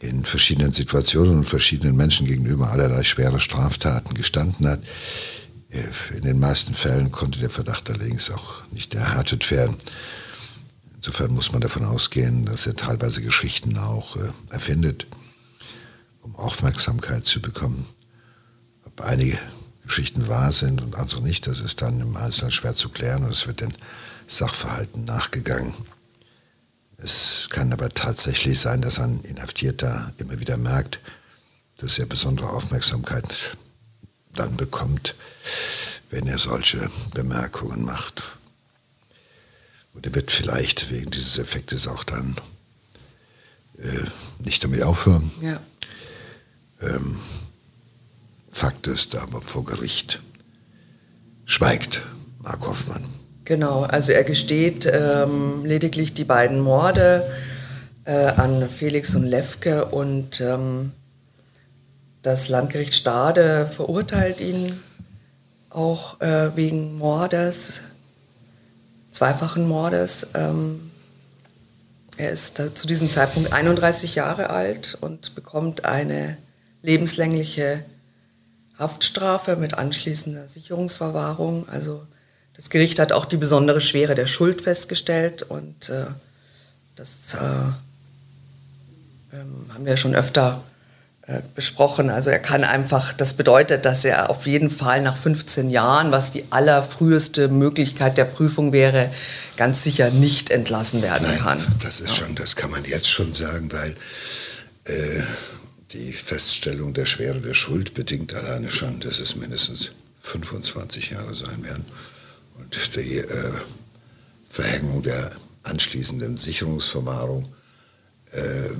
in 0.00 0.24
verschiedenen 0.24 0.72
Situationen 0.72 1.38
und 1.38 1.48
verschiedenen 1.48 1.96
Menschen 1.96 2.26
gegenüber 2.26 2.70
allerlei 2.70 3.04
schwere 3.04 3.38
Straftaten 3.38 4.14
gestanden 4.14 4.66
hat. 4.66 4.82
Äh, 5.70 6.16
in 6.16 6.22
den 6.22 6.40
meisten 6.40 6.74
Fällen 6.74 7.12
konnte 7.12 7.38
der 7.38 7.50
Verdacht 7.50 7.88
allerdings 7.88 8.30
auch 8.30 8.62
nicht 8.70 8.94
erhärtet 8.94 9.50
werden. 9.50 9.76
Insofern 10.96 11.32
muss 11.32 11.52
man 11.52 11.60
davon 11.60 11.84
ausgehen, 11.84 12.44
dass 12.44 12.66
er 12.66 12.76
teilweise 12.76 13.22
Geschichten 13.22 13.76
auch 13.76 14.16
äh, 14.16 14.30
erfindet, 14.50 15.06
um 16.22 16.36
Aufmerksamkeit 16.36 17.26
zu 17.26 17.40
bekommen. 17.40 17.86
Ob 18.96 19.04
einige 19.04 19.38
Geschichten 19.84 20.28
wahr 20.28 20.52
sind 20.52 20.80
und 20.82 20.96
andere 20.96 21.22
nicht, 21.22 21.46
das 21.46 21.60
ist 21.60 21.82
dann 21.82 22.00
im 22.00 22.16
Einzelnen 22.16 22.52
schwer 22.52 22.74
zu 22.74 22.88
klären 22.88 23.24
und 23.24 23.32
es 23.32 23.46
wird 23.46 23.60
den 23.60 23.74
Sachverhalten 24.28 25.04
nachgegangen. 25.04 25.74
Es 26.98 27.48
kann 27.50 27.72
aber 27.72 27.88
tatsächlich 27.88 28.60
sein, 28.60 28.80
dass 28.80 29.00
ein 29.00 29.20
Inhaftierter 29.22 30.12
immer 30.18 30.38
wieder 30.38 30.56
merkt, 30.56 31.00
dass 31.78 31.98
er 31.98 32.06
besondere 32.06 32.50
Aufmerksamkeit 32.50 33.56
dann 34.34 34.56
bekommt, 34.56 35.14
wenn 36.10 36.28
er 36.28 36.38
solche 36.38 36.90
Bemerkungen 37.12 37.84
macht. 37.84 38.22
Und 39.94 40.06
er 40.06 40.14
wird 40.14 40.30
vielleicht 40.30 40.90
wegen 40.90 41.10
dieses 41.10 41.38
Effektes 41.38 41.88
auch 41.88 42.04
dann 42.04 42.36
äh, 43.78 44.04
nicht 44.38 44.62
damit 44.62 44.82
aufhören. 44.82 45.30
Ja. 45.40 45.60
Ähm, 46.80 47.18
Fakt 48.52 48.86
ist 48.86 49.16
aber 49.16 49.40
vor 49.40 49.64
Gericht 49.64 50.20
schweigt 51.46 52.02
Mark 52.38 52.66
Hoffmann. 52.66 53.04
Genau, 53.44 53.82
also 53.82 54.12
er 54.12 54.24
gesteht 54.24 54.86
ähm, 54.86 55.64
lediglich 55.64 56.14
die 56.14 56.24
beiden 56.24 56.60
Morde 56.60 57.28
äh, 58.04 58.26
an 58.26 58.68
Felix 58.68 59.14
und 59.14 59.24
Lefke 59.24 59.86
und 59.86 60.40
ähm, 60.40 60.92
das 62.20 62.48
Landgericht 62.48 62.94
Stade 62.94 63.68
verurteilt 63.72 64.40
ihn 64.40 64.78
auch 65.70 66.20
äh, 66.20 66.54
wegen 66.54 66.98
Mordes, 66.98 67.82
zweifachen 69.10 69.66
Mordes. 69.66 70.28
Ähm, 70.34 70.90
er 72.18 72.30
ist 72.30 72.62
zu 72.74 72.86
diesem 72.86 73.08
Zeitpunkt 73.08 73.52
31 73.52 74.14
Jahre 74.14 74.50
alt 74.50 74.96
und 75.00 75.34
bekommt 75.34 75.86
eine 75.86 76.36
lebenslängliche 76.82 77.82
Haftstrafe 78.78 79.56
mit 79.56 79.74
anschließender 79.74 80.48
Sicherungsverwahrung. 80.48 81.68
Also 81.68 82.02
das 82.54 82.70
Gericht 82.70 82.98
hat 82.98 83.12
auch 83.12 83.24
die 83.24 83.36
besondere 83.36 83.80
Schwere 83.80 84.14
der 84.14 84.26
Schuld 84.26 84.62
festgestellt 84.62 85.42
und 85.42 85.88
äh, 85.88 86.06
das 86.96 87.34
äh, 87.34 87.38
ähm, 89.34 89.66
haben 89.72 89.86
wir 89.86 89.96
schon 89.96 90.14
öfter 90.14 90.62
äh, 91.26 91.40
besprochen. 91.54 92.10
Also 92.10 92.30
er 92.30 92.38
kann 92.38 92.64
einfach, 92.64 93.12
das 93.12 93.34
bedeutet, 93.34 93.84
dass 93.84 94.04
er 94.04 94.28
auf 94.28 94.46
jeden 94.46 94.70
Fall 94.70 95.00
nach 95.02 95.16
15 95.16 95.70
Jahren, 95.70 96.10
was 96.10 96.32
die 96.32 96.44
allerfrüheste 96.50 97.48
Möglichkeit 97.48 98.18
der 98.18 98.24
Prüfung 98.24 98.72
wäre, 98.72 99.10
ganz 99.56 99.84
sicher 99.84 100.10
nicht 100.10 100.50
entlassen 100.50 101.00
werden 101.00 101.28
Nein, 101.28 101.38
kann. 101.38 101.74
Das 101.82 102.00
ist 102.00 102.10
ja. 102.10 102.16
schon, 102.16 102.34
das 102.34 102.56
kann 102.56 102.70
man 102.70 102.84
jetzt 102.84 103.08
schon 103.08 103.32
sagen, 103.32 103.70
weil 103.72 103.94
äh, 104.84 105.22
die 105.92 106.12
Feststellung 106.12 106.94
der 106.94 107.06
Schwere 107.06 107.40
der 107.40 107.54
Schuld 107.54 107.94
bedingt 107.94 108.32
alleine 108.34 108.70
schon, 108.70 109.00
dass 109.00 109.18
es 109.18 109.36
mindestens 109.36 109.92
25 110.22 111.10
Jahre 111.10 111.34
sein 111.34 111.62
werden. 111.64 111.84
Und 112.58 112.74
die 112.96 113.18
äh, 113.18 113.52
Verhängung 114.48 115.02
der 115.02 115.32
anschließenden 115.64 116.36
Sicherungsverwahrung 116.36 117.52
äh, 118.32 118.70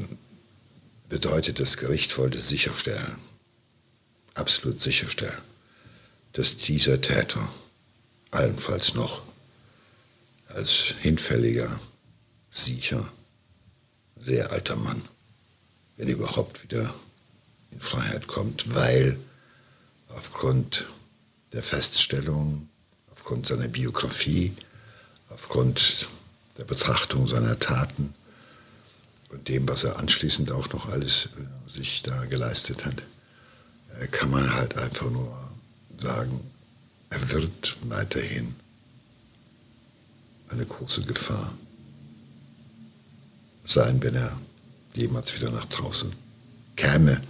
bedeutet, 1.08 1.60
das 1.60 1.76
Gericht 1.76 2.16
wollte 2.16 2.40
sicherstellen, 2.40 3.16
absolut 4.34 4.80
sicherstellen, 4.80 5.38
dass 6.32 6.56
dieser 6.56 7.00
Täter 7.00 7.46
allenfalls 8.30 8.94
noch 8.94 9.22
als 10.48 10.94
hinfälliger, 11.00 11.78
sicher, 12.50 13.06
sehr 14.18 14.50
alter 14.52 14.76
Mann 14.76 15.02
wenn 15.96 16.08
er 16.08 16.14
überhaupt 16.14 16.62
wieder 16.62 16.92
in 17.70 17.80
Freiheit 17.80 18.26
kommt, 18.26 18.74
weil 18.74 19.18
aufgrund 20.08 20.86
der 21.52 21.62
Feststellung, 21.62 22.68
aufgrund 23.10 23.46
seiner 23.46 23.68
Biografie, 23.68 24.52
aufgrund 25.28 26.08
der 26.58 26.64
Betrachtung 26.64 27.26
seiner 27.26 27.58
Taten 27.58 28.14
und 29.30 29.48
dem, 29.48 29.66
was 29.68 29.84
er 29.84 29.98
anschließend 29.98 30.52
auch 30.52 30.72
noch 30.72 30.88
alles 30.88 31.26
äh, 31.26 31.70
sich 31.70 32.02
da 32.02 32.24
geleistet 32.26 32.84
hat, 32.84 33.02
äh, 34.00 34.06
kann 34.08 34.30
man 34.30 34.52
halt 34.52 34.76
einfach 34.76 35.10
nur 35.10 35.36
sagen, 35.98 36.40
er 37.10 37.30
wird 37.30 37.76
weiterhin 37.88 38.54
eine 40.48 40.66
große 40.66 41.02
Gefahr 41.02 41.52
sein, 43.64 44.02
wenn 44.02 44.14
er 44.14 44.36
jemals 44.94 45.34
wieder 45.34 45.50
nach 45.50 45.66
draußen 45.66 46.12
käme. 46.76 47.20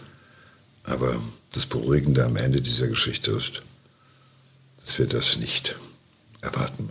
Aber 0.85 1.21
das 1.53 1.67
Beruhigende 1.67 2.25
am 2.25 2.37
Ende 2.37 2.61
dieser 2.61 2.89
Geschichte 2.89 3.31
ist, 3.33 3.63
dass 4.79 4.99
wir 4.99 5.07
das 5.07 5.37
nicht 5.37 5.77
erwarten. 6.41 6.89